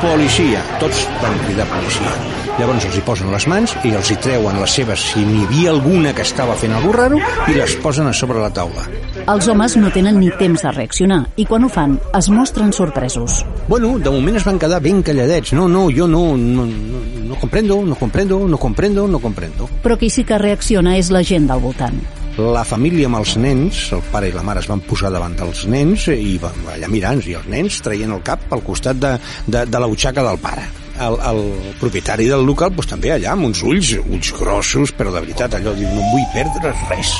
policia, 0.00 0.62
tots 0.80 1.04
van 1.20 1.36
cridar 1.44 1.66
policia. 1.68 2.39
Llavors 2.60 2.84
els 2.84 2.96
hi 2.98 3.00
posen 3.00 3.30
les 3.32 3.46
mans 3.48 3.72
i 3.88 3.94
els 3.96 4.10
hi 4.12 4.18
treuen 4.20 4.58
les 4.60 4.72
seves, 4.76 5.00
si 5.14 5.22
n'hi 5.24 5.46
havia 5.46 5.70
alguna 5.72 6.10
que 6.12 6.26
estava 6.26 6.52
fent 6.60 6.74
algú 6.76 6.90
raro, 6.92 7.16
i 7.48 7.54
les 7.56 7.72
posen 7.80 8.10
a 8.10 8.12
sobre 8.12 8.36
la 8.36 8.50
taula. 8.52 8.82
Els 9.22 9.46
homes 9.48 9.78
no 9.80 9.88
tenen 9.94 10.18
ni 10.20 10.28
temps 10.36 10.66
de 10.66 10.72
reaccionar 10.74 11.22
i 11.40 11.46
quan 11.48 11.64
ho 11.64 11.70
fan 11.72 11.94
es 12.18 12.28
mostren 12.28 12.74
sorpresos. 12.76 13.38
Bueno, 13.70 13.94
de 13.96 14.12
moment 14.12 14.36
es 14.36 14.44
van 14.44 14.60
quedar 14.60 14.82
ben 14.84 15.00
calladets. 15.00 15.54
No, 15.56 15.70
no, 15.72 15.86
jo 15.88 16.04
no, 16.04 16.36
no, 16.36 16.66
no, 16.68 17.00
no 17.30 17.38
comprendo, 17.40 17.78
no 17.80 17.96
comprendo, 17.96 18.42
no 18.46 18.58
comprendo, 18.60 19.06
no 19.08 19.22
comprendo. 19.24 19.70
Però 19.80 19.96
qui 19.96 20.10
sí 20.12 20.26
que 20.28 20.36
reacciona 20.36 20.98
és 21.00 21.08
la 21.08 21.24
gent 21.24 21.48
del 21.48 21.64
voltant. 21.64 21.96
La 22.36 22.66
família 22.68 23.08
amb 23.08 23.22
els 23.22 23.38
nens, 23.40 23.86
el 23.96 24.04
pare 24.12 24.28
i 24.28 24.36
la 24.36 24.44
mare 24.44 24.60
es 24.60 24.68
van 24.68 24.84
posar 24.84 25.08
davant 25.16 25.32
dels 25.40 25.64
nens 25.64 26.10
i 26.12 26.36
van 26.44 26.60
allà 26.76 26.92
mirant, 26.92 27.24
i 27.24 27.40
els 27.40 27.48
nens 27.48 27.80
traient 27.80 28.12
el 28.12 28.20
cap 28.20 28.52
al 28.52 28.60
costat 28.68 29.00
de, 29.00 29.16
de, 29.48 29.64
de 29.64 29.80
la 29.80 29.88
butxaca 29.88 30.28
del 30.28 30.44
pare. 30.44 30.68
El, 31.00 31.16
el 31.30 31.42
propietari 31.80 32.26
del 32.28 32.44
local 32.44 32.74
doncs, 32.76 32.90
també 32.90 33.14
allà 33.14 33.32
amb 33.32 33.48
uns 33.48 33.62
ulls, 33.64 33.94
ulls 34.02 34.34
grossos, 34.36 34.92
però 34.96 35.14
de 35.14 35.24
veritat 35.24 35.56
allò 35.56 35.72
diu 35.78 35.88
no 35.88 36.10
vull 36.12 36.28
perdre 36.36 36.74
res. 36.90 37.16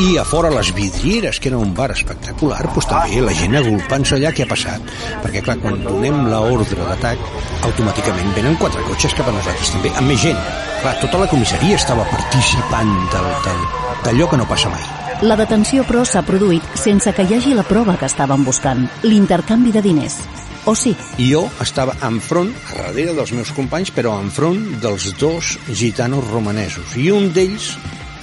I 0.00 0.16
a 0.16 0.24
fora 0.24 0.48
les 0.48 0.72
vidrieres, 0.72 1.38
que 1.38 1.50
era 1.50 1.58
un 1.60 1.74
bar 1.76 1.90
espectacular, 1.92 2.62
doncs 2.72 2.86
també 2.88 3.20
la 3.20 3.34
gent 3.36 3.58
agolpant-se 3.58 4.16
allà 4.16 4.30
què 4.32 4.46
ha 4.46 4.48
passat. 4.48 4.94
Perquè 5.20 5.42
clar, 5.44 5.58
quan 5.60 5.82
donem 5.84 6.30
l'ordre 6.32 6.78
d'atac, 6.80 7.20
automàticament 7.68 8.32
venen 8.38 8.56
quatre 8.62 8.80
cotxes 8.88 9.12
cap 9.18 9.28
a 9.28 9.36
nosaltres 9.36 9.74
també, 9.74 9.92
amb 9.92 10.08
més 10.08 10.24
gent. 10.24 10.40
Clar, 10.80 10.96
tota 11.04 11.20
la 11.20 11.28
comissaria 11.28 11.76
estava 11.76 12.08
participant 12.08 12.94
d'allò 13.12 14.30
que 14.32 14.40
no 14.40 14.48
passa 14.48 14.72
mai. 14.72 14.88
La 15.28 15.36
detenció, 15.36 15.84
però, 15.84 16.06
s'ha 16.08 16.24
produït 16.24 16.64
sense 16.80 17.12
que 17.12 17.28
hi 17.28 17.36
hagi 17.36 17.52
la 17.54 17.68
prova 17.68 17.98
que 18.00 18.08
estaven 18.08 18.48
buscant, 18.48 18.88
l'intercanvi 19.04 19.76
de 19.76 19.84
diners. 19.84 20.22
O 20.64 20.72
sí, 20.78 20.96
jo 21.18 21.44
estava 21.60 21.98
enfront, 22.06 22.54
a 22.72 22.80
darrere 22.80 23.12
dels 23.18 23.36
meus 23.36 23.52
companys, 23.52 23.92
però 23.92 24.16
enfront 24.22 24.80
dels 24.80 25.12
dos 25.20 25.58
gitanos 25.68 26.24
romanesos. 26.32 26.96
I 26.96 27.10
un 27.12 27.28
d'ells 27.34 27.74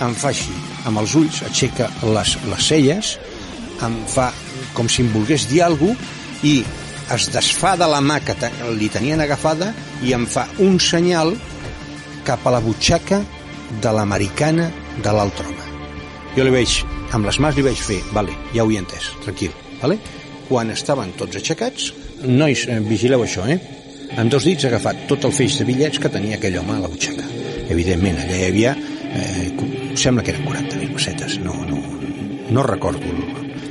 em 0.06 0.14
fa 0.16 0.32
així, 0.32 0.56
amb 0.88 1.02
els 1.02 1.16
ulls, 1.20 1.42
aixeca 1.48 1.90
les, 2.16 2.36
les 2.50 2.70
celles, 2.72 3.18
em 3.86 3.96
fa 4.08 4.30
com 4.76 4.90
si 4.92 5.04
em 5.04 5.12
volgués 5.14 5.48
dir 5.50 5.64
alguna 5.66 5.96
cosa, 5.96 6.16
i 6.44 6.62
es 7.12 7.26
desfà 7.34 7.74
de 7.80 7.88
la 7.90 8.00
mà 8.00 8.20
que 8.24 8.36
li 8.78 8.88
tenien 8.92 9.20
agafada 9.20 9.74
i 10.06 10.14
em 10.16 10.26
fa 10.30 10.46
un 10.64 10.78
senyal 10.80 11.34
cap 12.28 12.46
a 12.46 12.54
la 12.54 12.62
butxaca 12.64 13.20
de 13.82 13.92
l'americana 13.96 14.70
de 15.04 15.16
l'altre 15.16 15.48
home. 15.50 15.66
Jo 16.36 16.46
li 16.46 16.54
veig, 16.54 16.78
amb 17.16 17.26
les 17.28 17.40
mans 17.42 17.58
li 17.58 17.66
vaig 17.66 17.82
fer, 17.82 18.00
vale, 18.14 18.36
ja 18.54 18.64
ho 18.64 18.72
he 18.72 18.78
entès, 18.80 19.10
tranquil, 19.26 19.52
vale? 19.82 19.98
Quan 20.48 20.72
estaven 20.74 21.12
tots 21.18 21.42
aixecats, 21.42 21.92
nois, 22.24 22.66
eh, 22.70 22.80
vigileu 22.86 23.26
això, 23.26 23.46
eh? 23.50 23.60
Amb 24.18 24.32
dos 24.32 24.46
dits 24.46 24.66
ha 24.66 24.72
agafat 24.72 25.06
tot 25.10 25.26
el 25.26 25.34
feix 25.34 25.60
de 25.60 25.68
bitllets 25.68 26.00
que 26.02 26.10
tenia 26.14 26.38
aquell 26.38 26.58
home 26.62 26.78
a 26.78 26.84
la 26.86 26.90
butxaca. 26.90 27.26
Evidentment, 27.70 28.18
allà 28.24 28.40
hi 28.40 28.48
havia, 28.48 28.76
eh, 29.14 29.52
sembla 30.00 30.24
que 30.24 30.32
eren 30.32 30.46
40.000 30.48 30.94
pessetes, 30.96 31.40
no, 31.44 31.54
no, 31.68 31.80
no 32.50 32.64
recordo, 32.64 33.00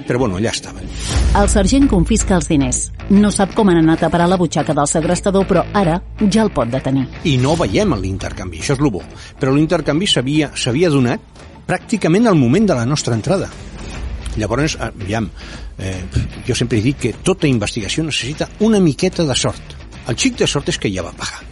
però 0.06 0.18
bueno, 0.18 0.36
allà 0.36 0.50
estaven. 0.50 0.88
El 1.36 1.48
sergent 1.52 1.88
confisca 1.88 2.36
els 2.38 2.48
diners. 2.48 2.86
No 3.12 3.30
sap 3.32 3.52
com 3.56 3.68
han 3.68 3.82
anat 3.82 4.04
a 4.04 4.10
parar 4.12 4.28
la 4.28 4.38
butxaca 4.40 4.74
del 4.76 4.88
segrestador, 4.88 5.44
però 5.48 5.64
ara 5.76 5.98
ja 6.30 6.42
el 6.44 6.52
pot 6.52 6.70
detenir. 6.72 7.06
i 7.24 7.36
no 7.36 7.56
veiem 7.56 7.94
l'intercanvi, 8.00 8.60
això 8.60 8.76
és 8.76 8.80
el 8.80 8.90
bo. 8.90 9.02
Però 9.38 9.52
l'intercanvi 9.52 10.08
s'havia 10.08 10.90
donat 10.90 11.20
pràcticament 11.68 12.28
al 12.28 12.36
moment 12.40 12.66
de 12.66 12.74
la 12.74 12.86
nostra 12.86 13.14
entrada. 13.14 13.50
Llavors, 14.38 14.78
aviam, 14.80 15.28
eh, 15.78 16.00
jo 16.46 16.54
sempre 16.54 16.78
he 16.78 16.82
dit 16.82 16.96
que 16.96 17.12
tota 17.12 17.46
investigació 17.46 18.04
necessita 18.04 18.48
una 18.60 18.80
miqueta 18.80 19.24
de 19.24 19.36
sort. 19.36 19.74
El 20.08 20.16
xic 20.16 20.38
de 20.38 20.46
sort 20.46 20.68
és 20.68 20.78
que 20.78 20.92
ja 20.92 21.02
va 21.02 21.12
pagar. 21.12 21.44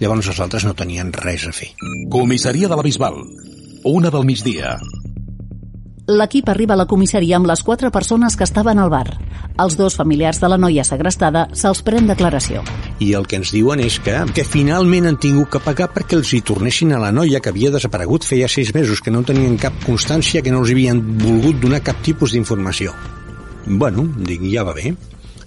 Llavors 0.00 0.28
els 0.32 0.40
altres 0.40 0.64
no 0.64 0.74
tenien 0.74 1.12
res 1.12 1.46
a 1.46 1.52
fer. 1.52 1.74
Comissaria 2.10 2.68
de 2.68 2.76
la 2.76 2.82
Bisbal. 2.82 3.51
Una 3.84 4.10
del 4.14 4.22
migdia. 4.22 4.76
L'equip 6.06 6.46
arriba 6.52 6.76
a 6.76 6.78
la 6.78 6.84
comissaria 6.86 7.34
amb 7.34 7.48
les 7.50 7.64
quatre 7.66 7.88
persones 7.90 8.36
que 8.38 8.46
estaven 8.46 8.78
al 8.78 8.92
bar. 8.92 9.08
Els 9.58 9.74
dos 9.74 9.96
familiars 9.98 10.38
de 10.38 10.50
la 10.52 10.58
noia 10.58 10.84
segrestada 10.86 11.48
se'ls 11.58 11.80
pren 11.82 12.06
declaració. 12.06 12.62
I 13.02 13.10
el 13.18 13.26
que 13.26 13.40
ens 13.40 13.50
diuen 13.50 13.82
és 13.82 13.96
que, 13.98 14.14
que 14.36 14.44
finalment 14.46 15.10
han 15.10 15.18
tingut 15.18 15.50
que 15.50 15.62
pagar 15.64 15.88
perquè 15.90 16.14
els 16.20 16.30
hi 16.30 16.44
tornessin 16.46 16.94
a 16.94 17.00
la 17.02 17.10
noia 17.10 17.40
que 17.42 17.50
havia 17.50 17.72
desaparegut 17.74 18.22
feia 18.28 18.46
sis 18.46 18.70
mesos, 18.74 19.02
que 19.02 19.10
no 19.10 19.24
tenien 19.26 19.58
cap 19.58 19.74
constància, 19.82 20.44
que 20.46 20.54
no 20.54 20.62
els 20.62 20.70
havien 20.70 21.02
volgut 21.18 21.58
donar 21.66 21.82
cap 21.82 21.98
tipus 22.06 22.36
d'informació. 22.36 22.94
Bueno, 23.66 24.06
dic, 24.14 24.46
ja 24.46 24.62
va 24.62 24.78
bé. 24.78 24.94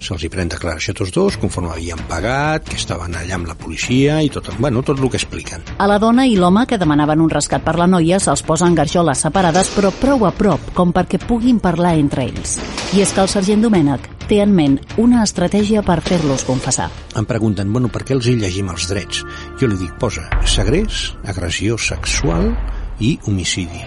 Se'ls 0.06 0.22
hi 0.22 0.28
pren 0.30 0.46
declaració 0.46 0.92
a 0.94 0.98
tots 1.00 1.10
dos, 1.10 1.36
conforme 1.42 1.72
havien 1.74 1.98
pagat, 2.06 2.68
que 2.70 2.76
estaven 2.78 3.16
allà 3.18 3.34
amb 3.40 3.48
la 3.50 3.56
policia 3.58 4.20
i 4.22 4.28
tot, 4.30 4.52
bueno, 4.60 4.84
tot 4.86 5.00
el 5.00 5.08
que 5.10 5.18
expliquen. 5.18 5.64
A 5.82 5.88
la 5.90 5.96
dona 5.98 6.28
i 6.30 6.36
l'home 6.38 6.62
que 6.70 6.78
demanaven 6.78 7.24
un 7.24 7.32
rescat 7.32 7.64
per 7.66 7.74
la 7.80 7.88
noia 7.90 8.20
se'ls 8.22 8.44
posen 8.46 8.76
garjoles 8.78 9.24
separades 9.26 9.72
però 9.74 9.90
prou 9.90 10.22
a 10.28 10.30
prop 10.30 10.68
com 10.76 10.92
perquè 10.94 11.18
puguin 11.24 11.58
parlar 11.58 11.96
entre 11.98 12.28
ells. 12.28 12.54
I 12.94 13.02
és 13.02 13.10
que 13.10 13.24
el 13.24 13.32
sergent 13.32 13.64
Domènec 13.66 14.06
té 14.30 14.38
en 14.44 14.52
ment 14.54 14.76
una 15.02 15.24
estratègia 15.26 15.82
per 15.86 15.98
fer-los 16.06 16.44
confessar. 16.46 16.86
Em 17.18 17.26
pregunten, 17.26 17.72
bueno, 17.72 17.90
per 17.90 18.04
què 18.06 18.14
els 18.14 18.28
hi 18.30 18.36
llegim 18.38 18.70
els 18.70 18.86
drets? 18.90 19.24
Jo 19.58 19.70
li 19.70 19.80
dic, 19.80 19.96
posa 20.02 20.28
segrest, 20.46 21.16
agressió 21.26 21.78
sexual 21.78 22.52
i 23.02 23.16
homicidi. 23.26 23.82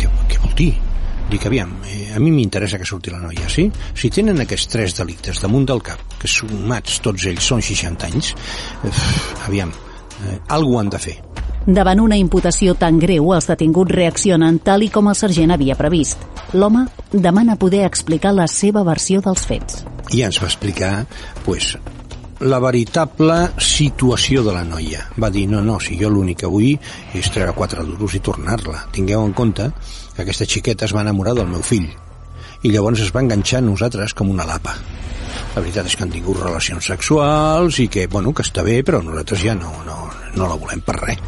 Què, 0.00 0.08
què 0.32 0.40
vol 0.40 0.56
dir? 0.56 0.72
Dic, 1.32 1.46
aviam, 1.48 1.70
eh, 1.88 2.12
a 2.14 2.20
mi 2.20 2.30
m'interessa 2.30 2.76
que 2.76 2.84
surti 2.84 3.08
la 3.08 3.16
noia, 3.16 3.48
sí? 3.48 3.70
Si 3.96 4.10
tenen 4.12 4.42
aquests 4.42 4.68
tres 4.68 4.92
delictes 4.98 5.38
damunt 5.40 5.64
del 5.64 5.80
cap, 5.80 6.02
que 6.20 6.28
sumats 6.28 6.98
tots 7.00 7.24
ells 7.30 7.46
són 7.48 7.62
60 7.64 8.10
anys, 8.10 8.34
eh, 8.84 8.90
aviam, 9.46 9.72
eh, 9.72 10.36
alguna 10.48 10.82
han 10.82 10.90
de 10.92 11.00
fer. 11.00 11.14
Davant 11.64 12.02
una 12.04 12.18
imputació 12.20 12.74
tan 12.74 12.98
greu, 13.00 13.32
els 13.32 13.48
detinguts 13.48 13.96
reaccionen 13.96 14.58
tal 14.58 14.82
i 14.82 14.90
com 14.90 15.08
el 15.08 15.16
sergent 15.16 15.54
havia 15.56 15.78
previst. 15.78 16.20
L'home 16.52 16.84
demana 17.12 17.56
poder 17.56 17.86
explicar 17.86 18.34
la 18.34 18.46
seva 18.46 18.82
versió 18.84 19.22
dels 19.24 19.46
fets. 19.46 19.86
I 20.12 20.26
ens 20.28 20.42
va 20.42 20.50
explicar, 20.50 21.06
pues, 21.46 21.78
la 22.42 22.58
veritable 22.58 23.36
situació 23.62 24.42
de 24.42 24.54
la 24.54 24.64
noia. 24.66 25.04
Va 25.22 25.30
dir, 25.30 25.46
no, 25.50 25.60
no, 25.62 25.78
si 25.80 25.96
jo 26.00 26.10
l'únic 26.10 26.42
que 26.42 26.50
vull 26.50 26.72
és 27.14 27.30
treure 27.30 27.54
quatre 27.54 27.84
duros 27.86 28.16
i 28.18 28.22
tornar-la. 28.24 28.86
Tingueu 28.94 29.22
en 29.22 29.34
compte 29.36 29.68
que 30.16 30.24
aquesta 30.24 30.48
xiqueta 30.48 30.88
es 30.88 30.94
va 30.94 31.04
enamorar 31.06 31.36
del 31.38 31.50
meu 31.50 31.62
fill 31.62 31.86
i 32.62 32.70
llavors 32.70 33.02
es 33.02 33.10
va 33.14 33.22
enganxar 33.22 33.60
a 33.60 33.66
nosaltres 33.66 34.14
com 34.14 34.30
una 34.30 34.46
lapa. 34.46 34.74
La 35.54 35.60
veritat 35.60 35.88
és 35.88 35.96
que 35.96 36.06
han 36.06 36.12
tingut 36.14 36.40
relacions 36.40 36.86
sexuals 36.92 37.78
i 37.82 37.88
que, 37.92 38.06
bueno, 38.10 38.32
que 38.32 38.44
està 38.46 38.64
bé, 38.66 38.80
però 38.86 39.02
nosaltres 39.02 39.42
ja 39.42 39.56
no, 39.58 39.72
no, 39.86 39.98
no 40.36 40.48
la 40.48 40.58
volem 40.58 40.82
per 40.86 40.96
res. 41.00 41.22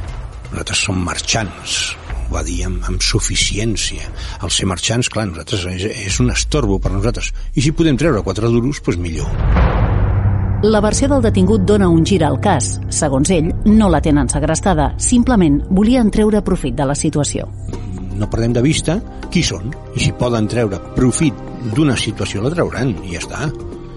Nosaltres 0.50 0.84
som 0.86 1.00
marxants, 1.02 1.78
ho 2.24 2.34
va 2.34 2.44
dir 2.46 2.60
amb, 2.68 2.82
amb 2.88 3.02
suficiència. 3.02 4.10
El 4.42 4.54
ser 4.54 4.70
marxants, 4.70 5.10
clar, 5.12 5.28
nosaltres 5.30 5.66
és, 5.74 5.88
és 6.08 6.20
un 6.22 6.34
estorbo 6.34 6.78
per 6.78 6.94
nosaltres. 6.94 7.34
I 7.54 7.66
si 7.66 7.74
podem 7.74 7.98
treure 8.00 8.22
quatre 8.26 8.50
duros, 8.52 8.82
doncs 8.84 9.02
millor. 9.02 9.73
La 10.64 10.81
versió 10.81 11.11
del 11.11 11.20
detingut 11.20 11.66
dona 11.68 11.90
un 11.92 12.07
gir 12.09 12.22
al 12.24 12.38
cas. 12.40 12.79
Segons 12.88 13.29
ell, 13.35 13.50
no 13.68 13.90
la 13.92 13.98
tenen 14.00 14.31
segrestada, 14.33 14.94
simplement 14.96 15.59
volien 15.68 16.09
treure 16.09 16.40
profit 16.40 16.79
de 16.79 16.87
la 16.88 16.94
situació. 16.96 17.48
no 18.14 18.29
perdem 18.31 18.53
de 18.55 18.62
vista 18.62 18.94
qui 19.35 19.42
són 19.42 19.72
i 19.96 20.00
si 20.00 20.12
poden 20.18 20.46
treure 20.48 20.79
profit 20.94 21.35
d'una 21.74 21.96
situació 21.98 22.44
la 22.44 22.53
trauran 22.55 22.92
i 23.03 23.16
ja 23.16 23.22
està 23.24 23.48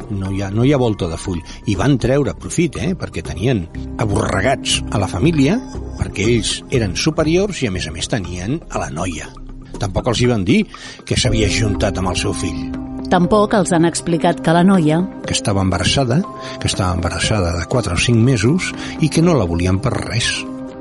no 0.10 0.32
hi, 0.32 0.42
ha, 0.42 0.50
no 0.50 0.66
hi 0.66 0.74
ha 0.74 0.80
volta 0.82 1.08
de 1.08 1.20
full 1.22 1.38
i 1.68 1.76
van 1.78 2.00
treure 2.02 2.34
profit 2.34 2.80
eh? 2.82 2.96
perquè 2.98 3.22
tenien 3.22 3.68
aborregats 4.02 4.82
a 4.90 4.98
la 4.98 5.12
família 5.12 5.60
perquè 6.00 6.26
ells 6.34 6.56
eren 6.72 6.98
superiors 6.98 7.62
i 7.62 7.70
a 7.70 7.76
més 7.78 7.86
a 7.86 7.94
més 7.94 8.10
tenien 8.10 8.58
a 8.72 8.82
la 8.82 8.90
noia 8.90 9.30
tampoc 9.78 10.10
els 10.10 10.26
hi 10.26 10.34
van 10.34 10.50
dir 10.50 10.64
que 11.06 11.16
s'havia 11.16 11.54
juntat 11.54 12.02
amb 12.02 12.16
el 12.16 12.22
seu 12.26 12.34
fill 12.34 12.87
Tampoc 13.08 13.54
els 13.56 13.72
han 13.72 13.88
explicat 13.88 14.42
que 14.44 14.52
la 14.52 14.66
noia 14.68 15.00
que 15.24 15.32
estava 15.32 15.62
embarassada, 15.64 16.20
que 16.60 16.68
estava 16.68 16.94
embarassada 16.98 17.54
de 17.56 17.64
4 17.72 17.96
o 17.96 18.04
5 18.04 18.20
mesos 18.20 18.74
i 19.00 19.08
que 19.08 19.24
no 19.24 19.36
la 19.38 19.48
volien 19.48 19.80
per 19.80 19.94
res. 19.96 20.28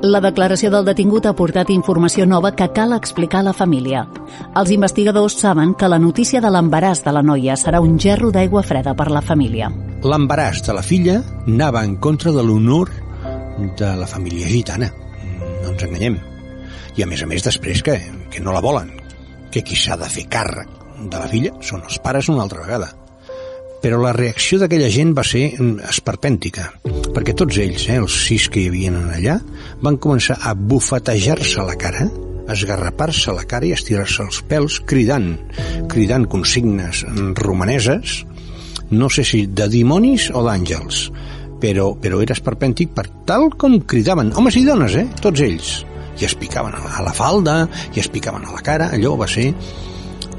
La 0.03 0.19
declaració 0.21 0.69
del 0.69 0.85
detingut 0.85 1.25
ha 1.25 1.33
portat 1.33 1.71
informació 1.73 2.27
nova 2.27 2.51
que 2.53 2.67
cal 2.75 2.93
explicar 2.93 3.39
a 3.39 3.47
la 3.47 3.55
família. 3.55 4.03
Els 4.59 4.73
investigadors 4.75 5.39
saben 5.39 5.73
que 5.73 5.87
la 5.89 5.97
notícia 6.03 6.43
de 6.43 6.51
l'embaràs 6.51 7.01
de 7.05 7.15
la 7.15 7.23
noia 7.23 7.55
serà 7.55 7.79
un 7.81 7.97
gerro 7.97 8.29
d'aigua 8.35 8.61
freda 8.61 8.93
per 8.93 9.07
la 9.09 9.23
família. 9.23 9.71
L'embaràs 10.03 10.61
de 10.67 10.75
la 10.75 10.83
filla 10.83 11.21
anava 11.47 11.85
en 11.87 11.95
contra 11.95 12.35
de 12.35 12.43
l'honor 12.43 12.91
de 13.79 13.93
la 13.97 14.05
família 14.05 14.51
gitana. 14.51 14.91
No 15.63 15.71
ens 15.71 15.87
enganyem. 15.87 16.19
I 16.97 17.07
a 17.07 17.09
més 17.09 17.23
a 17.23 17.31
més 17.31 17.47
després 17.47 17.81
que, 17.81 18.01
que 18.29 18.43
no 18.43 18.53
la 18.53 18.61
volen, 18.61 18.91
que 19.49 19.63
qui 19.63 19.79
s'ha 19.79 19.97
de 19.97 20.11
fer 20.11 20.27
càrrec 20.29 20.76
de 20.97 21.17
la 21.17 21.27
filla 21.29 21.53
són 21.61 21.83
els 21.85 21.99
pares 22.03 22.29
una 22.33 22.43
altra 22.45 22.63
vegada. 22.65 22.91
Però 23.81 23.99
la 24.01 24.13
reacció 24.15 24.57
d'aquella 24.57 24.89
gent 24.89 25.13
va 25.17 25.23
ser 25.27 25.51
mm, 25.53 25.83
esperpèntica, 25.91 26.71
perquè 27.13 27.35
tots 27.37 27.59
ells, 27.61 27.85
eh, 27.87 27.99
els 28.01 28.15
sis 28.25 28.47
que 28.49 28.63
hi 28.63 28.71
havien 28.71 28.97
allà, 29.13 29.37
van 29.85 29.99
començar 30.01 30.39
a 30.41 30.55
bufetejar-se 30.57 31.65
la 31.67 31.77
cara, 31.77 32.07
esgarrapar-se 32.49 33.35
la 33.35 33.45
cara 33.49 33.67
i 33.67 33.75
estirar-se 33.75 34.23
els 34.25 34.41
pèls 34.49 34.79
cridant, 34.89 35.29
cridant 35.91 36.25
consignes 36.31 37.03
mm, 37.05 37.35
romaneses, 37.43 38.23
no 38.89 39.11
sé 39.11 39.25
si 39.27 39.45
de 39.51 39.67
dimonis 39.69 40.29
o 40.33 40.41
d'àngels, 40.45 41.03
però, 41.61 41.91
però 42.01 42.21
era 42.23 42.35
esperpèntic 42.37 42.93
per 42.95 43.07
tal 43.29 43.51
com 43.59 43.77
cridaven, 43.85 44.31
homes 44.37 44.57
i 44.57 44.63
dones, 44.65 44.95
eh? 44.97 45.05
tots 45.21 45.43
ells, 45.43 45.73
i 46.17 46.25
es 46.25 46.33
picaven 46.39 46.73
a 46.77 47.03
la 47.05 47.13
falda, 47.13 47.59
i 47.93 48.01
es 48.01 48.09
picaven 48.09 48.47
a 48.47 48.55
la 48.55 48.63
cara, 48.65 48.89
allò 48.95 49.13
va 49.19 49.27
ser 49.29 49.51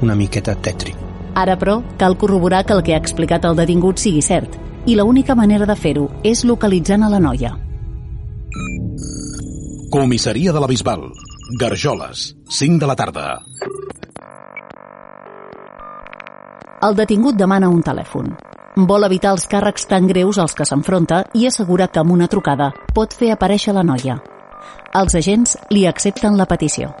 una 0.01 0.15
miqueta 0.15 0.55
tètric. 0.55 0.97
Ara, 1.35 1.55
però, 1.59 1.79
cal 1.97 2.17
corroborar 2.17 2.65
que 2.65 2.73
el 2.73 2.83
que 2.83 2.95
ha 2.95 2.99
explicat 2.99 3.45
el 3.45 3.55
detingut 3.55 4.01
sigui 4.01 4.21
cert, 4.25 4.57
i 4.85 4.95
l'única 4.95 5.35
manera 5.35 5.67
de 5.69 5.75
fer-ho 5.75 6.07
és 6.23 6.43
localitzant 6.47 7.03
a 7.03 7.09
la 7.11 7.19
noia. 7.19 7.55
Comissaria 9.89 10.53
de 10.53 10.59
la 10.59 10.67
Bisbal. 10.67 11.09
Garjoles, 11.59 12.35
5 12.49 12.77
de 12.79 12.87
la 12.87 12.95
tarda. 12.95 13.39
El 16.85 16.95
detingut 16.95 17.35
demana 17.35 17.69
un 17.73 17.81
telèfon. 17.83 18.29
Vol 18.89 19.03
evitar 19.03 19.33
els 19.35 19.47
càrrecs 19.49 19.87
tan 19.89 20.05
greus 20.07 20.37
als 20.39 20.53
que 20.55 20.67
s'enfronta 20.67 21.23
i 21.35 21.47
assegura 21.49 21.89
que 21.89 21.99
amb 21.99 22.13
una 22.15 22.29
trucada 22.31 22.69
pot 22.95 23.15
fer 23.17 23.33
aparèixer 23.33 23.73
la 23.75 23.83
noia. 23.83 24.19
Els 24.95 25.15
agents 25.19 25.57
li 25.73 25.85
accepten 25.89 26.37
la 26.37 26.47
petició. 26.47 26.93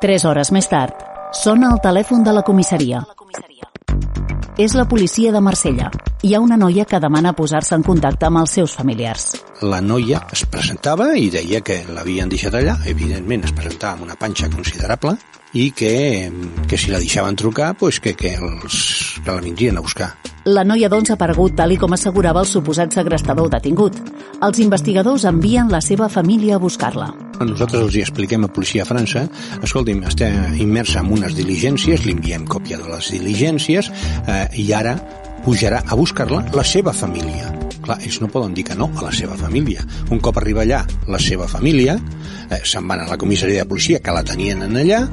Tres 0.00 0.24
hores 0.24 0.50
més 0.52 0.66
tard, 0.72 1.05
sona 1.36 1.70
el 1.74 1.80
telèfon 1.84 2.24
de 2.24 2.32
la 2.32 2.42
comissaria. 2.42 3.02
És 4.56 4.72
la 4.74 4.86
policia 4.88 5.32
de 5.34 5.40
Marsella. 5.44 5.90
Hi 6.24 6.32
ha 6.34 6.40
una 6.40 6.56
noia 6.56 6.86
que 6.88 7.00
demana 7.02 7.34
posar-se 7.36 7.76
en 7.76 7.84
contacte 7.84 8.26
amb 8.26 8.40
els 8.40 8.54
seus 8.56 8.72
familiars. 8.78 9.26
La 9.60 9.82
noia 9.84 10.22
es 10.32 10.46
presentava 10.48 11.10
i 11.20 11.28
deia 11.30 11.60
que 11.60 11.82
l'havien 11.92 12.32
deixat 12.32 12.56
allà, 12.56 12.78
evidentment 12.88 13.44
es 13.44 13.52
presentava 13.52 13.98
amb 13.98 14.06
una 14.08 14.16
panxa 14.16 14.48
considerable 14.54 15.18
i 15.56 15.70
que, 15.72 16.30
que 16.68 16.76
si 16.76 16.92
la 16.92 17.00
deixaven 17.00 17.36
trucar, 17.36 17.72
pues 17.80 17.98
que, 18.00 18.12
que, 18.14 18.34
els, 18.36 19.20
que 19.24 19.30
la 19.30 19.40
vindrien 19.40 19.78
a 19.78 19.84
buscar. 19.84 20.12
La 20.46 20.62
noia, 20.62 20.90
doncs, 20.92 21.10
ha 21.10 21.16
aparegut 21.16 21.56
tal 21.58 21.72
i 21.74 21.78
com 21.80 21.96
assegurava 21.96 22.42
el 22.44 22.46
suposat 22.46 22.94
segrestador 22.94 23.48
detingut. 23.50 23.96
Els 24.46 24.60
investigadors 24.62 25.24
envien 25.26 25.72
la 25.72 25.80
seva 25.82 26.10
família 26.12 26.60
a 26.60 26.62
buscar-la. 26.62 27.08
Nosaltres 27.40 27.82
els 27.82 27.96
hi 27.96 28.04
expliquem 28.04 28.46
a 28.46 28.52
Policia 28.52 28.84
a 28.84 28.88
França, 28.88 29.24
escolti'm, 29.64 30.04
està 30.06 30.28
immersa 30.62 31.02
en 31.02 31.10
unes 31.18 31.34
diligències, 31.34 32.04
li 32.04 32.14
enviem 32.14 32.46
còpia 32.46 32.78
de 32.78 32.92
les 32.92 33.10
diligències 33.16 33.90
eh, 33.90 34.44
i 34.60 34.70
ara 34.76 34.98
pujarà 35.46 35.82
a 35.86 35.98
buscar-la 35.98 36.44
la 36.54 36.64
seva 36.66 36.92
família. 36.94 37.52
Clar, 37.86 38.00
ells 38.02 38.18
no 38.18 38.26
poden 38.32 38.54
dir 38.54 38.64
que 38.66 38.74
no 38.74 38.88
a 38.98 39.04
la 39.04 39.12
seva 39.14 39.36
família. 39.38 39.84
Un 40.10 40.18
cop 40.18 40.40
arriba 40.40 40.64
allà 40.64 40.80
la 41.06 41.20
seva 41.22 41.46
família, 41.46 41.94
eh, 42.50 42.62
se'n 42.66 42.86
van 42.88 43.04
a 43.04 43.06
la 43.06 43.18
comissaria 43.18 43.62
de 43.62 43.70
policia, 43.70 44.00
que 44.02 44.14
la 44.14 44.24
tenien 44.26 44.64
en 44.66 44.74
allà, 44.82 45.04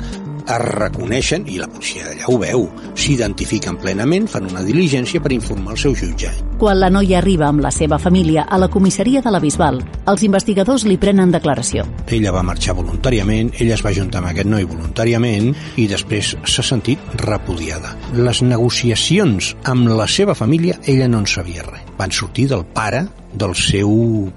es 0.43 0.63
reconeixen, 0.63 1.45
i 1.47 1.60
la 1.62 1.69
policia 1.71 2.08
d'allà 2.08 2.27
ho 2.29 2.38
veu, 2.41 2.65
s'identifiquen 2.99 3.77
plenament, 3.82 4.27
fan 4.32 4.49
una 4.49 4.63
diligència 4.65 5.21
per 5.23 5.34
informar 5.36 5.75
el 5.75 5.82
seu 5.82 5.95
jutge. 5.95 6.32
Quan 6.60 6.79
la 6.79 6.89
noia 6.93 7.17
arriba 7.19 7.47
amb 7.49 7.63
la 7.63 7.71
seva 7.71 7.99
família 7.99 8.45
a 8.49 8.60
la 8.62 8.69
comissaria 8.71 9.21
de 9.21 9.32
la 9.34 9.41
Bisbal, 9.43 9.82
els 10.08 10.23
investigadors 10.23 10.86
li 10.88 10.97
prenen 11.01 11.34
declaració. 11.34 11.88
Ella 12.08 12.34
va 12.36 12.43
marxar 12.45 12.75
voluntàriament, 12.77 13.53
ella 13.60 13.77
es 13.77 13.84
va 13.86 13.95
juntar 13.95 14.21
amb 14.21 14.32
aquest 14.32 14.49
noi 14.51 14.67
voluntàriament 14.69 15.51
i 15.79 15.88
després 15.91 16.36
s'ha 16.43 16.65
sentit 16.65 16.99
repudiada. 17.23 17.95
Les 18.13 18.43
negociacions 18.45 19.56
amb 19.69 19.91
la 19.95 20.08
seva 20.08 20.36
família, 20.36 20.79
ella 20.86 21.10
no 21.10 21.23
en 21.23 21.27
sabia 21.27 21.65
res. 21.67 21.84
Van 21.97 22.12
sortir 22.12 22.47
del 22.49 22.65
pare 22.65 23.06
del 23.34 23.56
seu 23.58 23.89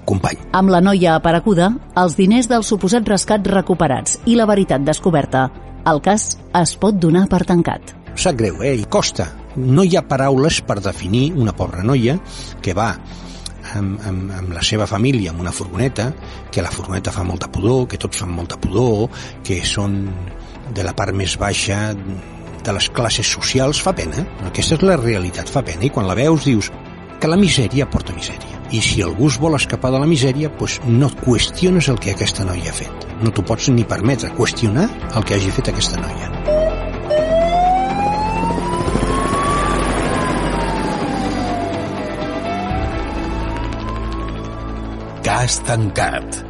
company. 0.05 0.39
Amb 0.57 0.73
la 0.73 0.81
noia 0.81 1.15
apareguda, 1.17 1.71
els 1.95 2.17
diners 2.17 2.49
del 2.49 2.65
suposat 2.65 3.07
rescat 3.07 3.47
recuperats 3.47 4.19
i 4.25 4.35
la 4.35 4.47
veritat 4.49 4.83
descoberta, 4.85 5.47
el 5.87 6.01
cas 6.03 6.33
es 6.59 6.75
pot 6.79 6.97
donar 6.99 7.27
per 7.31 7.43
tancat. 7.47 7.93
Sap 8.17 8.37
greu, 8.39 8.61
eh? 8.65 8.75
I 8.81 8.87
costa. 8.91 9.27
No 9.57 9.85
hi 9.85 9.95
ha 9.97 10.05
paraules 10.05 10.59
per 10.65 10.79
definir 10.83 11.31
una 11.37 11.53
pobra 11.55 11.83
noia 11.85 12.17
que 12.61 12.73
va 12.77 12.89
amb, 13.75 13.99
amb, 14.07 14.31
amb 14.39 14.53
la 14.55 14.63
seva 14.65 14.87
família 14.89 15.31
amb 15.31 15.43
una 15.43 15.53
furgoneta, 15.53 16.09
que 16.51 16.63
la 16.63 16.71
furgoneta 16.73 17.13
fa 17.13 17.25
molta 17.27 17.49
pudor, 17.51 17.85
que 17.87 17.99
tots 18.01 18.23
fan 18.23 18.33
molta 18.33 18.59
pudor, 18.61 19.07
que 19.45 19.61
són 19.65 19.99
de 20.73 20.85
la 20.85 20.95
part 20.97 21.15
més 21.15 21.37
baixa 21.39 21.79
de 21.93 22.75
les 22.75 22.89
classes 22.91 23.29
socials, 23.37 23.81
fa 23.81 23.95
pena. 23.95 24.25
Aquesta 24.49 24.75
és 24.77 24.85
la 24.85 24.99
realitat, 24.99 25.49
fa 25.49 25.63
pena. 25.63 25.85
I 25.87 25.93
quan 25.93 26.09
la 26.09 26.17
veus 26.17 26.47
dius 26.47 26.71
que 27.21 27.31
la 27.31 27.39
misèria 27.39 27.89
porta 27.89 28.15
misèria. 28.15 28.56
I 28.67 28.81
si 28.83 29.01
algú 29.01 29.29
es 29.31 29.37
vol 29.39 29.55
escapar 29.55 29.93
de 29.93 29.99
la 30.01 30.09
misèria, 30.09 30.49
doncs 30.59 30.81
no 30.87 31.07
qüestiones 31.21 31.87
el 31.87 31.99
que 32.03 32.11
aquesta 32.11 32.43
noia 32.47 32.71
ha 32.71 32.75
fet. 32.75 33.05
No 33.23 33.31
t'ho 33.31 33.45
pots 33.47 33.69
ni 33.71 33.87
permetre 33.87 34.33
qüestionar 34.35 34.89
el 35.15 35.23
que 35.23 35.37
hagi 35.37 35.53
fet 35.55 35.71
aquesta 35.71 36.01
noia. 36.01 36.33
Cas 45.23 45.61
tancat. 45.67 46.46